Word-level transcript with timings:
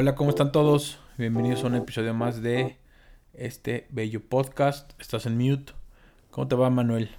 Hola, 0.00 0.14
¿cómo 0.14 0.30
están 0.30 0.52
todos? 0.52 1.00
Bienvenidos 1.16 1.64
a 1.64 1.66
un 1.66 1.74
episodio 1.74 2.14
más 2.14 2.40
de 2.40 2.78
este 3.32 3.88
bello 3.90 4.20
podcast. 4.20 4.92
Estás 5.00 5.26
en 5.26 5.36
mute. 5.36 5.72
¿Cómo 6.30 6.46
te 6.46 6.54
va, 6.54 6.70
Manuel? 6.70 7.10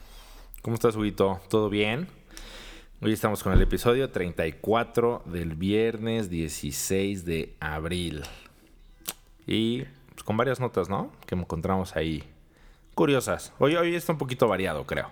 ¿Cómo 0.61 0.75
estás, 0.75 0.95
Huguito? 0.95 1.41
¿Todo 1.49 1.69
bien? 1.69 2.07
Hoy 3.01 3.11
estamos 3.11 3.43
con 3.43 3.51
el 3.51 3.61
episodio 3.61 4.11
34 4.11 5.23
del 5.25 5.55
viernes 5.55 6.29
16 6.29 7.25
de 7.25 7.57
abril. 7.59 8.23
Y 9.45 9.83
pues, 10.13 10.23
con 10.23 10.37
varias 10.37 10.61
notas, 10.61 10.87
¿no? 10.87 11.11
Que 11.25 11.35
encontramos 11.35 11.97
ahí. 11.97 12.23
Curiosas. 12.95 13.51
Hoy, 13.59 13.75
hoy 13.75 13.93
está 13.93 14.13
un 14.13 14.19
poquito 14.19 14.47
variado, 14.47 14.85
creo. 14.85 15.11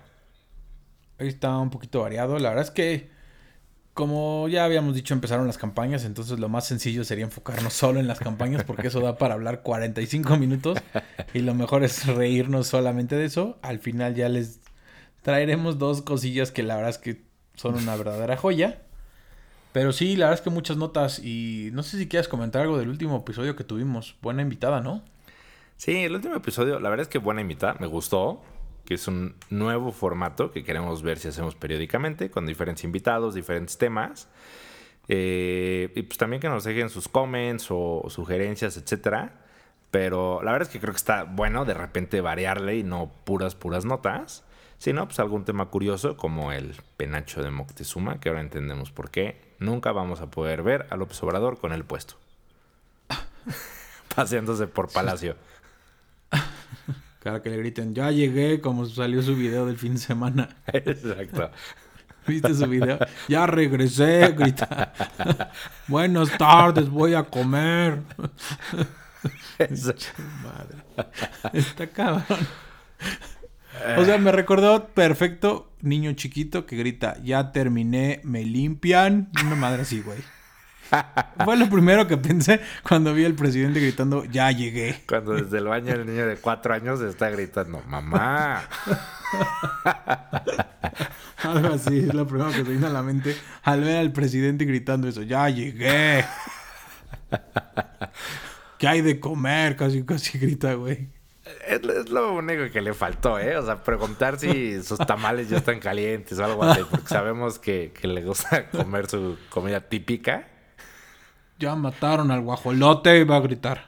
Hoy 1.20 1.28
está 1.28 1.54
un 1.58 1.68
poquito 1.68 2.00
variado. 2.00 2.38
La 2.38 2.48
verdad 2.48 2.64
es 2.64 2.70
que, 2.70 3.10
como 3.98 4.46
ya 4.46 4.64
habíamos 4.64 4.94
dicho, 4.94 5.12
empezaron 5.12 5.48
las 5.48 5.58
campañas. 5.58 6.04
Entonces 6.04 6.38
lo 6.38 6.48
más 6.48 6.64
sencillo 6.68 7.02
sería 7.02 7.24
enfocarnos 7.24 7.72
solo 7.72 7.98
en 7.98 8.06
las 8.06 8.20
campañas. 8.20 8.62
Porque 8.62 8.86
eso 8.86 9.00
da 9.00 9.18
para 9.18 9.34
hablar 9.34 9.62
45 9.62 10.36
minutos. 10.36 10.78
Y 11.34 11.40
lo 11.40 11.52
mejor 11.52 11.82
es 11.82 12.06
reírnos 12.06 12.68
solamente 12.68 13.16
de 13.16 13.24
eso. 13.24 13.58
Al 13.60 13.80
final 13.80 14.14
ya 14.14 14.28
les 14.28 14.60
traeremos 15.22 15.80
dos 15.80 16.02
cosillas 16.02 16.52
que 16.52 16.62
la 16.62 16.76
verdad 16.76 16.90
es 16.90 16.98
que 16.98 17.24
son 17.56 17.74
una 17.74 17.96
verdadera 17.96 18.36
joya. 18.36 18.82
Pero 19.72 19.90
sí, 19.90 20.14
la 20.14 20.26
verdad 20.26 20.38
es 20.38 20.44
que 20.44 20.50
muchas 20.50 20.76
notas 20.76 21.18
y 21.18 21.70
no 21.72 21.82
sé 21.82 21.98
si 21.98 22.06
quieres 22.06 22.28
comentar 22.28 22.62
algo 22.62 22.78
del 22.78 22.90
último 22.90 23.16
episodio 23.16 23.56
que 23.56 23.64
tuvimos. 23.64 24.14
Buena 24.22 24.42
invitada, 24.42 24.80
¿no? 24.80 25.02
Sí, 25.76 26.04
el 26.04 26.14
último 26.14 26.36
episodio, 26.36 26.78
la 26.78 26.88
verdad 26.88 27.02
es 27.02 27.08
que 27.08 27.18
buena 27.18 27.40
invitada, 27.40 27.74
me 27.80 27.88
gustó, 27.88 28.44
que 28.88 28.94
es 28.94 29.06
un 29.06 29.34
nuevo 29.50 29.92
formato 29.92 30.50
que 30.50 30.64
queremos 30.64 31.02
ver 31.02 31.18
si 31.18 31.28
hacemos 31.28 31.54
periódicamente, 31.54 32.30
con 32.30 32.46
diferentes 32.46 32.84
invitados, 32.84 33.34
diferentes 33.34 33.76
temas. 33.76 34.28
Eh, 35.08 35.92
y 35.94 36.02
pues 36.04 36.16
también 36.16 36.40
que 36.40 36.48
nos 36.48 36.64
dejen 36.64 36.88
sus 36.88 37.06
comments 37.06 37.66
o 37.68 38.06
sugerencias, 38.08 38.78
etcétera. 38.78 39.42
Pero 39.90 40.40
la 40.42 40.52
verdad 40.52 40.68
es 40.68 40.72
que 40.72 40.80
creo 40.80 40.94
que 40.94 40.96
está 40.96 41.24
bueno 41.24 41.66
de 41.66 41.74
repente 41.74 42.22
variarle 42.22 42.78
y 42.78 42.82
no 42.82 43.12
puras, 43.24 43.54
puras 43.54 43.84
notas. 43.84 44.42
Si 44.78 44.94
no, 44.94 45.04
pues 45.04 45.20
algún 45.20 45.44
tema 45.44 45.66
curioso 45.66 46.16
como 46.16 46.50
el 46.50 46.74
penacho 46.96 47.42
de 47.42 47.50
Moctezuma, 47.50 48.20
que 48.20 48.30
ahora 48.30 48.40
entendemos 48.40 48.90
por 48.90 49.10
qué 49.10 49.38
nunca 49.58 49.92
vamos 49.92 50.22
a 50.22 50.30
poder 50.30 50.62
ver 50.62 50.86
a 50.88 50.96
López 50.96 51.22
Obrador 51.22 51.58
con 51.58 51.74
el 51.74 51.84
puesto. 51.84 52.14
Paseándose 54.16 54.66
por 54.66 54.90
Palacio. 54.94 55.36
Claro 57.20 57.42
que 57.42 57.50
le 57.50 57.56
griten, 57.58 57.94
ya 57.94 58.10
llegué, 58.10 58.60
como 58.60 58.86
salió 58.86 59.22
su 59.22 59.34
video 59.34 59.66
del 59.66 59.76
fin 59.76 59.94
de 59.94 60.00
semana. 60.00 60.48
Exacto. 60.72 61.50
¿Viste 62.26 62.54
su 62.54 62.66
video? 62.66 62.98
Ya 63.28 63.46
regresé, 63.46 64.32
grita. 64.36 64.92
Buenas 65.88 66.36
tardes, 66.36 66.88
voy 66.88 67.14
a 67.14 67.24
comer. 67.24 68.02
Madre. 70.44 71.08
Está 71.52 71.86
cabrón. 71.88 72.38
O 73.96 74.04
sea, 74.04 74.18
me 74.18 74.30
recordó 74.32 74.88
perfecto 74.88 75.72
niño 75.80 76.12
chiquito 76.12 76.66
que 76.66 76.76
grita, 76.76 77.16
ya 77.22 77.52
terminé, 77.52 78.20
me 78.24 78.44
limpian. 78.44 79.30
Una 79.44 79.56
madre 79.56 79.82
así, 79.82 80.02
güey. 80.02 80.18
Fue 81.44 81.56
lo 81.56 81.68
primero 81.68 82.06
que 82.06 82.16
pensé 82.16 82.60
cuando 82.86 83.14
vi 83.14 83.24
al 83.24 83.34
presidente 83.34 83.80
gritando, 83.80 84.24
ya 84.24 84.50
llegué. 84.50 85.02
Cuando 85.08 85.34
desde 85.34 85.58
el 85.58 85.64
baño 85.64 85.92
el 85.94 86.06
niño 86.06 86.26
de 86.26 86.36
cuatro 86.36 86.74
años 86.74 87.00
está 87.00 87.30
gritando, 87.30 87.82
mamá. 87.86 88.62
Algo 91.42 91.74
así, 91.74 91.98
es 92.00 92.14
lo 92.14 92.26
primero 92.26 92.50
que 92.50 92.56
se 92.56 92.62
viene 92.64 92.86
a 92.86 92.90
la 92.90 93.02
mente 93.02 93.36
al 93.62 93.82
ver 93.82 93.98
al 93.98 94.12
presidente 94.12 94.64
gritando 94.64 95.08
eso, 95.08 95.22
ya 95.22 95.48
llegué. 95.48 96.24
¿Qué 98.78 98.88
hay 98.88 99.02
de 99.02 99.20
comer? 99.20 99.76
Casi, 99.76 100.02
casi 100.04 100.38
grita, 100.38 100.74
güey. 100.74 101.08
Es, 101.66 102.10
lo 102.10 102.34
único 102.34 102.70
que 102.72 102.80
le 102.80 102.94
faltó, 102.94 103.38
¿eh? 103.38 103.56
O 103.56 103.64
sea, 103.64 103.82
preguntar 103.82 104.38
si 104.38 104.82
sus 104.82 104.98
tamales 104.98 105.48
ya 105.48 105.58
están 105.58 105.80
calientes 105.80 106.38
o 106.38 106.44
algo 106.44 106.62
así, 106.64 106.82
porque 106.90 107.08
sabemos 107.08 107.58
que, 107.58 107.92
le 108.02 108.22
gusta 108.22 108.68
comer 108.70 109.08
su 109.08 109.38
comida 109.48 109.80
típica. 109.80 110.46
Ya 111.58 111.74
mataron 111.74 112.30
al 112.30 112.42
guajolote 112.42 113.18
y 113.18 113.24
va 113.24 113.36
a 113.36 113.40
gritar. 113.40 113.86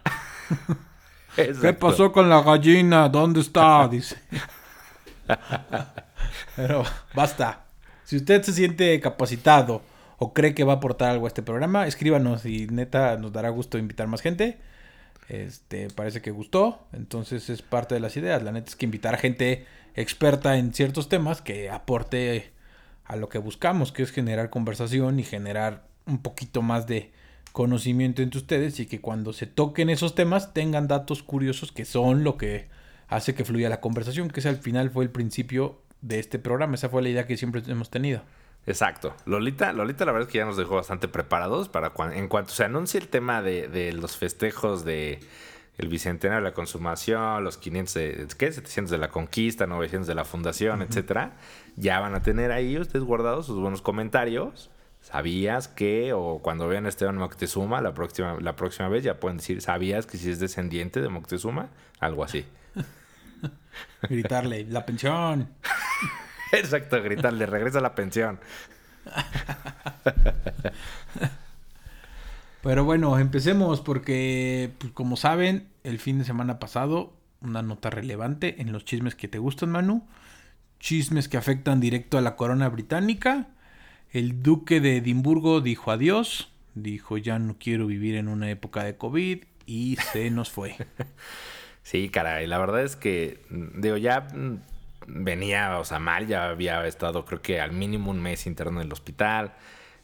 ¿Qué 1.37 1.73
pasó 1.73 2.11
con 2.11 2.29
la 2.29 2.43
gallina? 2.43 3.09
¿Dónde 3.09 3.41
está? 3.41 3.87
Dice. 3.91 4.17
Pero 6.57 6.83
basta. 7.15 7.65
Si 8.05 8.17
usted 8.17 8.43
se 8.43 8.53
siente 8.53 8.99
capacitado 9.01 9.83
o 10.19 10.35
cree 10.35 10.53
que 10.53 10.65
va 10.65 10.75
a 10.75 10.77
aportar 10.77 11.11
algo 11.11 11.27
a 11.27 11.29
este 11.29 11.43
programa, 11.43 11.87
escríbanos 11.87 12.45
y 12.45 12.67
neta 12.67 13.17
nos 13.17 13.33
dará 13.33 13.51
gusto 13.51 13.79
invitar 13.79 14.09
más 14.09 14.21
gente. 14.21 14.59
Este, 15.29 15.89
parece 15.91 16.21
que 16.21 16.33
gustó, 16.33 16.89
entonces 16.93 17.49
es 17.51 17.63
parte 17.63 17.95
de 17.95 18.01
las 18.01 18.17
ideas. 18.17 18.43
La 18.43 18.51
neta 18.51 18.69
es 18.69 18.75
que 18.75 18.85
invitar 18.85 19.15
a 19.15 19.19
gente 19.19 19.65
experta 19.95 20.57
en 20.57 20.75
ciertos 20.75 21.09
temas 21.09 21.41
que 21.41 21.71
aporte 21.71 22.53
a 23.05 23.15
lo 23.15 23.29
que 23.29 23.39
buscamos, 23.39 23.93
que 23.93 24.03
es 24.03 24.11
generar 24.11 24.51
conversación 24.51 25.21
y 25.21 25.23
generar 25.23 25.85
un 26.07 26.19
poquito 26.19 26.63
más 26.63 26.89
de 26.89 27.13
conocimiento 27.53 28.23
entre 28.23 28.39
ustedes 28.39 28.79
y 28.81 28.87
que 28.87 29.01
cuando 29.01 29.33
se 29.33 29.47
toquen 29.47 29.91
esos 29.91 30.15
temas 30.15 30.55
tengan 30.55 30.89
datos 30.89 31.23
curiosos 31.23 31.73
que 31.73 31.85
son 31.85 32.25
lo 32.25 32.37
que 32.37 32.69
hace 33.09 33.35
que 33.35 33.45
fluya 33.45 33.69
la 33.69 33.81
conversación, 33.81 34.29
que 34.29 34.41
ese 34.41 34.49
al 34.49 34.57
final 34.57 34.91
fue 34.91 35.05
el 35.05 35.11
principio 35.11 35.81
de 36.01 36.19
este 36.19 36.39
programa, 36.39 36.77
esa 36.77 36.89
fue 36.89 37.03
la 37.03 37.09
idea 37.09 37.27
que 37.27 37.37
siempre 37.37 37.63
hemos 37.67 37.91
tenido. 37.91 38.23
Exacto. 38.67 39.15
Lolita, 39.25 39.73
Lolita 39.73 40.05
la 40.05 40.13
verdad 40.13 40.29
es 40.29 40.33
que 40.33 40.39
ya 40.39 40.45
nos 40.45 40.57
dejó 40.57 40.77
bastante 40.77 41.09
preparados 41.09 41.69
para 41.69 41.91
cuando, 41.91 42.17
en 42.17 42.29
cuanto 42.29 42.53
se 42.53 42.65
anuncie 42.65 43.01
el 43.01 43.09
tema 43.09 43.43
de, 43.43 43.69
de 43.69 43.93
los 43.93 44.17
festejos 44.17 44.85
de 44.85 45.21
el 45.81 45.89
bicentenario 45.89 46.45
de 46.45 46.51
la 46.51 46.55
consumación, 46.55 47.43
los 47.43 47.57
500 47.57 47.95
de, 47.95 48.27
¿qué? 48.37 48.53
700 48.53 48.91
de 48.91 48.99
la 48.99 49.09
conquista, 49.09 49.67
900 49.67 50.07
de 50.07 50.15
la 50.15 50.27
fundación, 50.27 50.83
etcétera, 50.83 51.33
ya 51.77 52.01
van 52.01 52.15
a 52.15 52.23
tener 52.23 52.53
ahí 52.53 52.77
ustedes 52.79 53.05
guardados 53.05 53.47
sus 53.47 53.59
buenos 53.59 53.81
comentarios. 53.81 54.71
¿Sabías 55.11 55.69
que? 55.69 56.13
O 56.13 56.41
cuando 56.41 56.69
vean 56.69 56.87
a 56.87 56.89
Esteban 56.89 57.17
Moctezuma, 57.17 57.81
la 57.81 57.95
próxima, 57.95 58.37
la 58.41 58.55
próxima 58.55 58.89
vez 58.89 59.03
ya 59.03 59.19
pueden 59.19 59.39
decir, 59.39 59.61
¿sabías 59.61 60.07
que 60.07 60.19
si 60.19 60.31
es 60.31 60.39
descendiente 60.39 61.01
de 61.01 61.09
Moctezuma? 61.09 61.69
Algo 61.99 62.23
así. 62.23 62.45
Gritarle, 64.03 64.67
la 64.67 64.87
pensión. 64.87 65.49
Exacto, 66.53 67.03
gritarle, 67.03 67.47
regresa 67.47 67.81
la 67.81 67.95
pensión. 67.95 68.41
Pero 72.63 72.85
bueno, 72.85 73.19
empecemos 73.19 73.81
porque, 73.81 74.73
pues, 74.79 74.93
como 74.93 75.17
saben, 75.17 75.69
el 75.83 75.99
fin 75.99 76.19
de 76.19 76.25
semana 76.25 76.59
pasado, 76.59 77.15
una 77.41 77.63
nota 77.63 77.89
relevante 77.91 78.61
en 78.61 78.73
los 78.73 78.85
chismes 78.85 79.15
que 79.15 79.29
te 79.29 79.39
gustan, 79.39 79.71
Manu. 79.71 80.07
Chismes 80.79 81.29
que 81.29 81.37
afectan 81.37 81.81
directo 81.81 82.19
a 82.19 82.21
la 82.21 82.37
corona 82.37 82.69
británica. 82.69 83.49
El 84.13 84.43
duque 84.43 84.81
de 84.81 84.97
Edimburgo 84.97 85.61
dijo 85.61 85.93
adiós, 85.93 86.51
dijo 86.75 87.17
ya 87.17 87.39
no 87.39 87.57
quiero 87.59 87.87
vivir 87.87 88.17
en 88.17 88.27
una 88.27 88.51
época 88.51 88.83
de 88.83 88.97
COVID 88.97 89.45
y 89.67 89.97
se 90.13 90.31
nos 90.31 90.51
fue. 90.51 90.77
Sí, 91.83 92.11
caray, 92.11 92.47
la 92.47 92.59
verdad 92.59 92.83
es 92.83 92.95
que, 92.95 93.41
digo, 93.49 93.97
ya 93.97 94.29
venía, 95.09 95.79
o 95.79 95.85
sea, 95.85 95.99
mal, 95.99 96.27
ya 96.27 96.51
había 96.51 96.87
estado 96.87 97.25
creo 97.25 97.41
que 97.41 97.59
al 97.59 97.73
mínimo 97.73 98.11
un 98.11 98.21
mes 98.21 98.47
interno 98.47 98.81
en 98.81 98.87
el 98.87 98.93
hospital. 98.93 99.55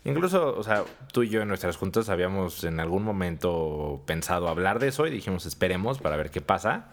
Incluso, 0.05 0.57
o 0.57 0.63
sea, 0.63 0.85
tú 1.13 1.23
y 1.23 1.29
yo 1.29 1.43
en 1.43 1.49
nuestras 1.49 1.77
juntas 1.77 2.09
habíamos 2.09 2.65
en 2.65 2.81
algún 2.81 3.05
momento 3.05 4.03
pensado 4.07 4.49
hablar 4.49 4.79
de 4.79 4.89
eso 4.89 5.07
y 5.07 5.11
dijimos 5.11 5.47
esperemos 5.47 5.99
para 5.99 6.17
ver 6.17 6.31
qué 6.31 6.41
pasa. 6.41 6.89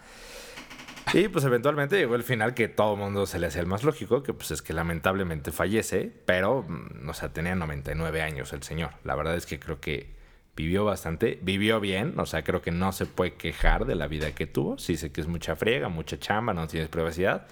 Y 1.12 1.28
pues 1.28 1.44
eventualmente 1.44 1.96
llegó 1.96 2.14
el 2.14 2.22
final 2.22 2.54
que 2.54 2.68
todo 2.68 2.96
mundo 2.96 3.26
se 3.26 3.38
le 3.38 3.46
hacía 3.46 3.60
el 3.60 3.66
más 3.66 3.84
lógico, 3.84 4.22
que 4.22 4.32
pues 4.32 4.50
es 4.50 4.62
que 4.62 4.72
lamentablemente 4.72 5.52
fallece, 5.52 6.12
pero, 6.24 6.64
mm, 6.66 7.08
o 7.08 7.14
sea, 7.14 7.32
tenía 7.32 7.54
99 7.54 8.22
años 8.22 8.52
el 8.52 8.62
señor. 8.62 8.90
La 9.04 9.14
verdad 9.14 9.36
es 9.36 9.46
que 9.46 9.60
creo 9.60 9.80
que 9.80 10.14
vivió 10.56 10.84
bastante, 10.84 11.38
vivió 11.42 11.80
bien, 11.80 12.18
o 12.18 12.26
sea, 12.26 12.42
creo 12.42 12.62
que 12.62 12.70
no 12.70 12.92
se 12.92 13.06
puede 13.06 13.34
quejar 13.34 13.86
de 13.86 13.94
la 13.94 14.06
vida 14.06 14.32
que 14.34 14.46
tuvo. 14.46 14.78
Sí 14.78 14.96
sé 14.96 15.12
que 15.12 15.20
es 15.20 15.26
mucha 15.26 15.56
friega, 15.56 15.88
mucha 15.88 16.18
chamba, 16.18 16.54
no 16.54 16.66
tienes 16.66 16.88
privacidad, 16.88 17.46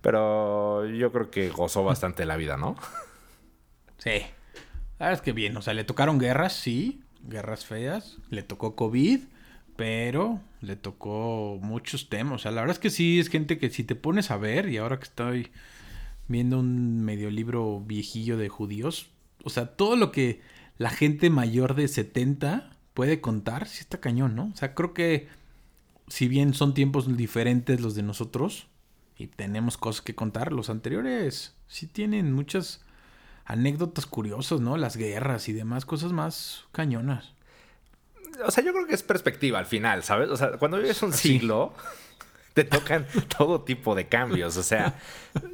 pero 0.00 0.86
yo 0.86 1.12
creo 1.12 1.30
que 1.30 1.48
gozó 1.50 1.84
bastante 1.84 2.24
la 2.24 2.36
vida, 2.36 2.56
¿no? 2.56 2.76
Sí. 3.98 4.26
La 4.98 5.06
verdad 5.06 5.14
es 5.14 5.20
que 5.20 5.32
bien, 5.32 5.56
o 5.56 5.62
sea, 5.62 5.74
le 5.74 5.84
tocaron 5.84 6.18
guerras, 6.18 6.54
sí, 6.54 7.02
guerras 7.22 7.66
feas, 7.66 8.18
le 8.30 8.42
tocó 8.42 8.76
COVID, 8.76 9.20
pero 9.76 10.40
le 10.60 10.76
tocó 10.76 11.58
muchos 11.62 12.08
temas. 12.08 12.34
O 12.34 12.38
sea, 12.38 12.50
la 12.50 12.60
verdad 12.62 12.76
es 12.76 12.80
que 12.80 12.90
sí, 12.90 13.18
es 13.18 13.28
gente 13.28 13.58
que 13.58 13.70
si 13.70 13.84
te 13.84 13.94
pones 13.94 14.30
a 14.30 14.36
ver, 14.36 14.68
y 14.68 14.78
ahora 14.78 14.98
que 14.98 15.04
estoy 15.04 15.50
viendo 16.28 16.58
un 16.58 17.04
medio 17.04 17.30
libro 17.30 17.80
viejillo 17.80 18.36
de 18.36 18.48
judíos, 18.48 19.10
o 19.44 19.50
sea, 19.50 19.76
todo 19.76 19.96
lo 19.96 20.12
que 20.12 20.40
la 20.78 20.90
gente 20.90 21.30
mayor 21.30 21.74
de 21.74 21.88
70 21.88 22.70
puede 22.94 23.20
contar, 23.20 23.68
sí 23.68 23.80
está 23.80 24.00
cañón, 24.00 24.34
¿no? 24.34 24.50
O 24.52 24.56
sea, 24.56 24.74
creo 24.74 24.94
que 24.94 25.28
si 26.08 26.28
bien 26.28 26.54
son 26.54 26.74
tiempos 26.74 27.16
diferentes 27.16 27.80
los 27.80 27.94
de 27.94 28.02
nosotros, 28.02 28.68
y 29.18 29.28
tenemos 29.28 29.76
cosas 29.76 30.02
que 30.02 30.14
contar. 30.14 30.52
Los 30.52 30.70
anteriores 30.70 31.54
sí 31.66 31.86
tienen 31.86 32.32
muchas 32.32 32.82
anécdotas 33.44 34.06
curiosas, 34.06 34.60
¿no? 34.60 34.76
Las 34.76 34.96
guerras 34.96 35.48
y 35.48 35.52
demás 35.52 35.86
cosas 35.86 36.12
más 36.12 36.64
cañonas. 36.72 37.32
O 38.44 38.50
sea, 38.50 38.64
yo 38.64 38.72
creo 38.72 38.86
que 38.86 38.94
es 38.94 39.02
perspectiva 39.02 39.58
al 39.58 39.66
final, 39.66 40.02
¿sabes? 40.02 40.28
O 40.30 40.36
sea, 40.36 40.52
cuando 40.52 40.78
vives 40.78 41.02
un 41.02 41.12
siglo, 41.12 41.74
te 42.54 42.64
tocan 42.64 43.06
todo 43.36 43.62
tipo 43.62 43.94
de 43.94 44.06
cambios. 44.06 44.56
O 44.56 44.62
sea, 44.62 44.98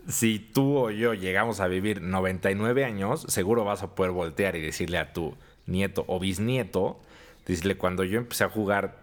si 0.08 0.38
tú 0.38 0.78
o 0.78 0.90
yo 0.90 1.14
llegamos 1.14 1.60
a 1.60 1.66
vivir 1.66 2.00
99 2.00 2.84
años, 2.84 3.24
seguro 3.28 3.64
vas 3.64 3.82
a 3.82 3.94
poder 3.94 4.12
voltear 4.12 4.56
y 4.56 4.60
decirle 4.60 4.98
a 4.98 5.12
tu 5.12 5.34
nieto 5.66 6.04
o 6.06 6.18
bisnieto, 6.20 7.00
decirle, 7.46 7.76
cuando 7.76 8.04
yo 8.04 8.18
empecé 8.18 8.44
a 8.44 8.48
jugar, 8.48 8.96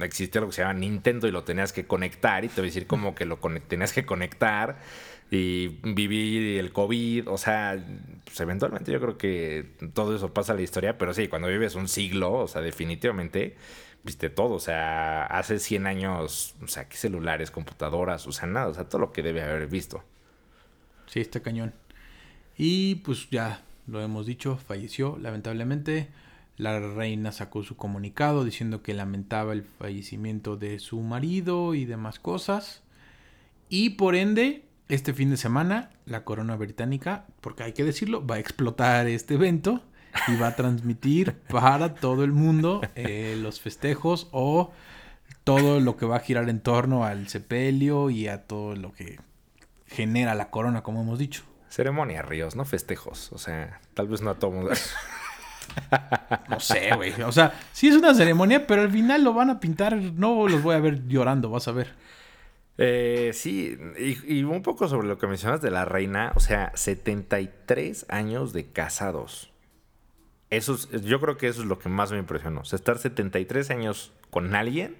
existía 0.00 0.40
lo 0.40 0.48
que 0.48 0.52
se 0.52 0.62
llama 0.62 0.74
Nintendo 0.74 1.26
y 1.26 1.32
lo 1.32 1.42
tenías 1.42 1.72
que 1.72 1.86
conectar, 1.86 2.44
y 2.44 2.48
te 2.48 2.60
voy 2.60 2.68
a 2.68 2.70
decir 2.70 2.86
como 2.86 3.14
que 3.14 3.24
lo 3.24 3.38
tenías 3.66 3.92
que 3.92 4.06
conectar 4.06 4.78
y 5.30 5.68
vivir 5.68 6.58
el 6.58 6.72
COVID, 6.72 7.28
o 7.28 7.38
sea, 7.38 7.82
pues 8.24 8.40
eventualmente 8.40 8.90
yo 8.90 9.00
creo 9.00 9.16
que 9.16 9.76
todo 9.94 10.16
eso 10.16 10.34
pasa 10.34 10.52
a 10.52 10.56
la 10.56 10.62
historia, 10.62 10.98
pero 10.98 11.14
sí, 11.14 11.28
cuando 11.28 11.48
vives 11.48 11.76
un 11.76 11.86
siglo, 11.86 12.32
o 12.32 12.48
sea, 12.48 12.60
definitivamente 12.62 13.56
viste 14.02 14.30
todo, 14.30 14.54
o 14.54 14.60
sea, 14.60 15.26
hace 15.26 15.58
100 15.58 15.86
años, 15.86 16.54
o 16.62 16.68
sea, 16.68 16.88
qué 16.88 16.96
celulares, 16.96 17.50
computadoras, 17.50 18.26
o 18.26 18.32
sea, 18.32 18.48
nada, 18.48 18.68
o 18.68 18.74
sea, 18.74 18.88
todo 18.88 19.00
lo 19.00 19.12
que 19.12 19.22
debe 19.22 19.42
haber 19.42 19.68
visto. 19.68 20.02
Sí, 21.06 21.20
está 21.20 21.40
cañón. 21.40 21.74
Y 22.56 22.96
pues 22.96 23.28
ya 23.30 23.62
lo 23.86 24.00
hemos 24.02 24.26
dicho, 24.26 24.56
falleció 24.56 25.18
lamentablemente. 25.20 26.08
La 26.56 26.78
reina 26.78 27.32
sacó 27.32 27.62
su 27.62 27.76
comunicado 27.76 28.44
diciendo 28.44 28.82
que 28.82 28.94
lamentaba 28.94 29.54
el 29.54 29.62
fallecimiento 29.62 30.56
de 30.56 30.78
su 30.78 31.00
marido 31.00 31.74
y 31.74 31.84
demás 31.86 32.18
cosas. 32.18 32.82
Y 33.68 33.90
por 33.90 34.14
ende, 34.14 34.64
este 34.90 35.14
fin 35.14 35.30
de 35.30 35.36
semana 35.36 35.90
la 36.04 36.24
corona 36.24 36.56
británica, 36.56 37.26
porque 37.40 37.62
hay 37.62 37.72
que 37.72 37.84
decirlo, 37.84 38.26
va 38.26 38.36
a 38.36 38.38
explotar 38.38 39.06
este 39.06 39.34
evento 39.34 39.82
y 40.28 40.36
va 40.36 40.48
a 40.48 40.56
transmitir 40.56 41.34
para 41.48 41.94
todo 41.94 42.24
el 42.24 42.32
mundo 42.32 42.80
eh, 42.94 43.36
los 43.40 43.60
festejos 43.60 44.28
o 44.32 44.72
todo 45.44 45.80
lo 45.80 45.96
que 45.96 46.06
va 46.06 46.16
a 46.16 46.20
girar 46.20 46.48
en 46.48 46.60
torno 46.60 47.04
al 47.04 47.28
sepelio 47.28 48.10
y 48.10 48.28
a 48.28 48.42
todo 48.46 48.76
lo 48.76 48.92
que 48.92 49.18
genera 49.86 50.34
la 50.34 50.50
corona, 50.50 50.82
como 50.82 51.02
hemos 51.02 51.18
dicho. 51.18 51.44
Ceremonia, 51.68 52.22
Ríos, 52.22 52.56
no 52.56 52.64
festejos. 52.64 53.32
O 53.32 53.38
sea, 53.38 53.80
tal 53.94 54.08
vez 54.08 54.22
no 54.22 54.30
a 54.30 54.34
todo 54.34 54.50
mundo. 54.50 54.72
no 56.48 56.60
sé, 56.60 56.94
güey. 56.96 57.12
O 57.22 57.32
sea, 57.32 57.54
sí 57.72 57.88
es 57.88 57.96
una 57.96 58.14
ceremonia, 58.14 58.66
pero 58.66 58.82
al 58.82 58.90
final 58.90 59.22
lo 59.22 59.32
van 59.32 59.50
a 59.50 59.60
pintar. 59.60 59.96
No 59.96 60.48
los 60.48 60.62
voy 60.62 60.74
a 60.74 60.80
ver 60.80 61.06
llorando, 61.06 61.48
vas 61.48 61.68
a 61.68 61.72
ver. 61.72 61.94
Eh, 62.82 63.32
sí, 63.34 63.76
y, 63.98 64.42
un 64.42 64.62
poco 64.62 64.88
sobre 64.88 65.06
lo 65.06 65.18
que 65.18 65.26
mencionas 65.26 65.60
de 65.60 65.70
la 65.70 65.84
reina, 65.84 66.32
o 66.34 66.40
sea, 66.40 66.72
73 66.74 68.06
años 68.08 68.54
de 68.54 68.72
casados. 68.72 69.52
Eso 70.48 70.78
yo 70.88 71.20
creo 71.20 71.36
que 71.36 71.48
eso 71.48 71.60
es 71.60 71.68
lo 71.68 71.78
que 71.78 71.90
más 71.90 72.10
me 72.10 72.16
impresionó. 72.16 72.62
O 72.62 72.64
sea, 72.64 72.78
estar 72.78 72.96
73 72.96 73.68
años 73.70 74.14
con 74.30 74.54
alguien, 74.54 74.96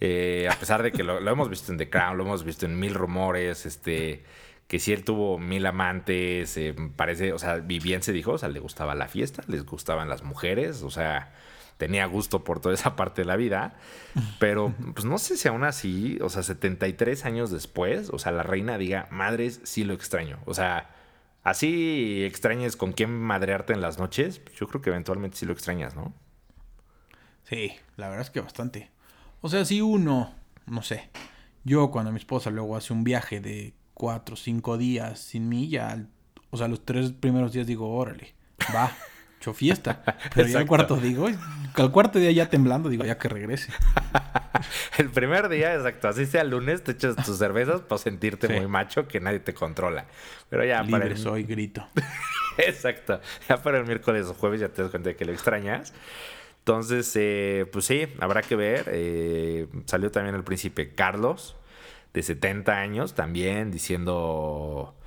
eh, 0.00 0.48
a 0.50 0.56
pesar 0.56 0.82
de 0.82 0.90
que 0.90 1.04
lo, 1.04 1.18
hemos 1.20 1.48
visto 1.48 1.70
en 1.70 1.78
The 1.78 1.88
Crown, 1.88 2.18
lo 2.18 2.24
hemos 2.24 2.42
visto 2.42 2.66
en 2.66 2.80
Mil 2.80 2.94
Rumores, 2.94 3.64
este, 3.64 4.24
que 4.66 4.80
si 4.80 4.92
él 4.92 5.04
tuvo 5.04 5.38
mil 5.38 5.66
amantes, 5.66 6.56
eh, 6.56 6.74
parece, 6.96 7.32
o 7.32 7.38
sea, 7.38 7.58
bien 7.58 8.02
se 8.02 8.12
dijo, 8.12 8.32
o 8.32 8.38
sea, 8.38 8.48
le 8.48 8.58
gustaba 8.58 8.96
la 8.96 9.06
fiesta, 9.06 9.44
les 9.46 9.64
gustaban 9.64 10.08
las 10.08 10.24
mujeres, 10.24 10.82
o 10.82 10.90
sea, 10.90 11.32
tenía 11.78 12.04
gusto 12.06 12.44
por 12.44 12.60
toda 12.60 12.74
esa 12.74 12.96
parte 12.96 13.22
de 13.22 13.26
la 13.26 13.36
vida. 13.36 13.76
Pero, 14.38 14.74
pues 14.92 15.06
no 15.06 15.16
sé 15.16 15.36
si 15.36 15.48
aún 15.48 15.64
así, 15.64 16.18
o 16.20 16.28
sea, 16.28 16.42
73 16.42 17.24
años 17.24 17.50
después, 17.50 18.10
o 18.10 18.18
sea, 18.18 18.32
la 18.32 18.42
reina 18.42 18.76
diga, 18.76 19.08
madres, 19.10 19.60
sí 19.64 19.84
lo 19.84 19.94
extraño. 19.94 20.40
O 20.44 20.52
sea, 20.52 20.90
así 21.42 22.24
extrañes 22.24 22.76
con 22.76 22.92
quién 22.92 23.18
madrearte 23.18 23.72
en 23.72 23.80
las 23.80 23.98
noches, 23.98 24.42
yo 24.58 24.66
creo 24.68 24.82
que 24.82 24.90
eventualmente 24.90 25.38
sí 25.38 25.46
lo 25.46 25.52
extrañas, 25.52 25.94
¿no? 25.94 26.12
Sí, 27.44 27.72
la 27.96 28.08
verdad 28.08 28.26
es 28.26 28.30
que 28.30 28.40
bastante. 28.40 28.90
O 29.40 29.48
sea, 29.48 29.64
si 29.64 29.80
uno, 29.80 30.34
no 30.66 30.82
sé, 30.82 31.08
yo 31.64 31.90
cuando 31.90 32.12
mi 32.12 32.18
esposa 32.18 32.50
luego 32.50 32.76
hace 32.76 32.92
un 32.92 33.04
viaje 33.04 33.40
de 33.40 33.72
cuatro 33.94 34.34
o 34.34 34.36
cinco 34.36 34.76
días 34.76 35.20
sin 35.20 35.48
mí, 35.48 35.68
ya, 35.68 36.06
o 36.50 36.56
sea, 36.56 36.68
los 36.68 36.84
tres 36.84 37.12
primeros 37.12 37.52
días 37.52 37.66
digo, 37.66 37.94
órale, 37.94 38.34
va 38.74 38.92
hecho 39.38 39.54
fiesta. 39.54 40.02
Pero 40.34 40.48
ya 40.48 40.58
al 40.58 40.66
cuarto 40.66 40.96
digo, 40.96 41.28
al 41.74 41.92
cuarto 41.92 42.18
día 42.18 42.30
ya 42.32 42.50
temblando, 42.50 42.88
digo, 42.88 43.04
ya 43.04 43.18
que 43.18 43.28
regrese. 43.28 43.72
el 44.98 45.10
primer 45.10 45.48
día, 45.48 45.74
exacto, 45.74 46.08
así 46.08 46.26
sea 46.26 46.42
el 46.42 46.50
lunes, 46.50 46.82
te 46.82 46.92
echas 46.92 47.16
tus 47.16 47.38
cervezas 47.38 47.80
para 47.80 47.98
sentirte 47.98 48.48
muy 48.48 48.66
macho 48.66 49.06
que 49.06 49.20
nadie 49.20 49.40
te 49.40 49.54
controla. 49.54 50.06
Pero 50.48 50.64
ya 50.64 50.84
para 50.84 51.06
el... 51.06 51.16
soy, 51.16 51.44
grito. 51.44 51.86
exacto. 52.58 53.20
Ya 53.48 53.62
para 53.62 53.78
el 53.78 53.86
miércoles 53.86 54.26
o 54.26 54.34
jueves 54.34 54.60
ya 54.60 54.68
te 54.68 54.82
das 54.82 54.90
cuenta 54.90 55.10
de 55.10 55.16
que 55.16 55.24
lo 55.24 55.32
extrañas. 55.32 55.92
Entonces, 56.58 57.10
eh, 57.16 57.66
pues 57.72 57.86
sí, 57.86 58.08
habrá 58.20 58.42
que 58.42 58.56
ver. 58.56 58.84
Eh, 58.88 59.68
salió 59.86 60.10
también 60.10 60.34
el 60.34 60.44
príncipe 60.44 60.94
Carlos, 60.94 61.56
de 62.12 62.22
70 62.22 62.72
años, 62.72 63.14
también 63.14 63.70
diciendo 63.70 64.97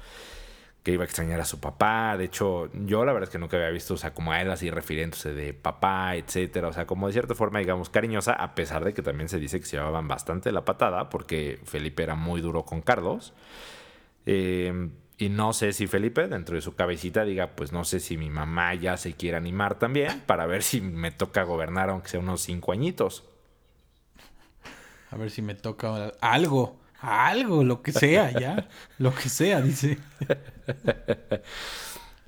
que 0.83 0.92
iba 0.92 1.04
a 1.04 1.06
extrañar 1.06 1.39
a 1.39 1.45
su 1.45 1.60
papá. 1.60 2.18
De 2.18 2.25
hecho, 2.25 2.69
yo 2.74 3.06
la 3.06 3.13
verdad 3.13 3.30
es 3.30 3.31
que 3.31 3.38
nunca 3.39 3.57
había 3.57 3.69
visto, 3.69 3.94
o 3.94 3.98
sea, 3.98 4.13
como 4.13 4.31
a 4.31 4.42
él 4.42 4.50
así 4.50 4.69
refiriéndose 4.72 5.33
de 5.33 5.54
papá, 5.54 6.16
etcétera. 6.16 6.68
O 6.68 6.74
sea, 6.74 6.88
como 6.88 7.07
de 7.07 7.13
cierta 7.13 7.36
forma, 7.36 7.60
digamos, 7.60 7.89
cariñosa, 7.89 8.33
a 8.33 8.56
pesar 8.56 8.83
de 8.83 8.94
que 8.94 9.01
también 9.01 9.30
se 9.30 9.39
dice 9.39 9.60
que 9.60 9.66
se 9.66 9.78
llevaban 9.78 10.07
bastante 10.07 10.51
la 10.51 10.66
patada, 10.66 11.10
porque 11.10 11.60
Felipe 11.66 12.04
era 12.04 12.16
muy 12.16 12.42
duro 12.42 12.66
con 12.66 12.81
Carlos. 12.81 13.33
Eh, 14.25 14.89
y 15.22 15.30
no 15.30 15.54
sé 15.54 15.72
si 15.72 15.86
Felipe, 15.86 16.28
dentro 16.28 16.56
de 16.56 16.62
su 16.62 16.74
cabecita, 16.74 17.24
diga, 17.25 17.51
pues 17.56 17.72
no 17.72 17.84
sé 17.84 18.00
si 18.00 18.18
mi 18.18 18.31
mamá 18.31 18.74
ya 18.74 18.98
se 18.98 19.13
quiere 19.13 19.38
animar 19.38 19.77
también, 19.77 20.22
para 20.25 20.48
ver 20.48 20.63
si 20.63 20.81
me 20.81 21.12
toca 21.12 21.44
gobernar, 21.44 21.92
aunque 21.92 22.10
sea 22.10 22.19
unos 22.19 22.42
cinco 22.42 22.72
añitos. 22.72 23.24
A 25.12 25.18
ver 25.18 25.30
si 25.30 25.44
me 25.44 25.54
toca 25.54 26.13
algo 26.22 26.80
algo, 27.01 27.63
lo 27.63 27.81
que 27.81 27.92
sea, 27.92 28.31
ya. 28.31 28.68
lo 28.98 29.13
que 29.13 29.30
sea, 29.30 29.62
dice. 29.62 29.98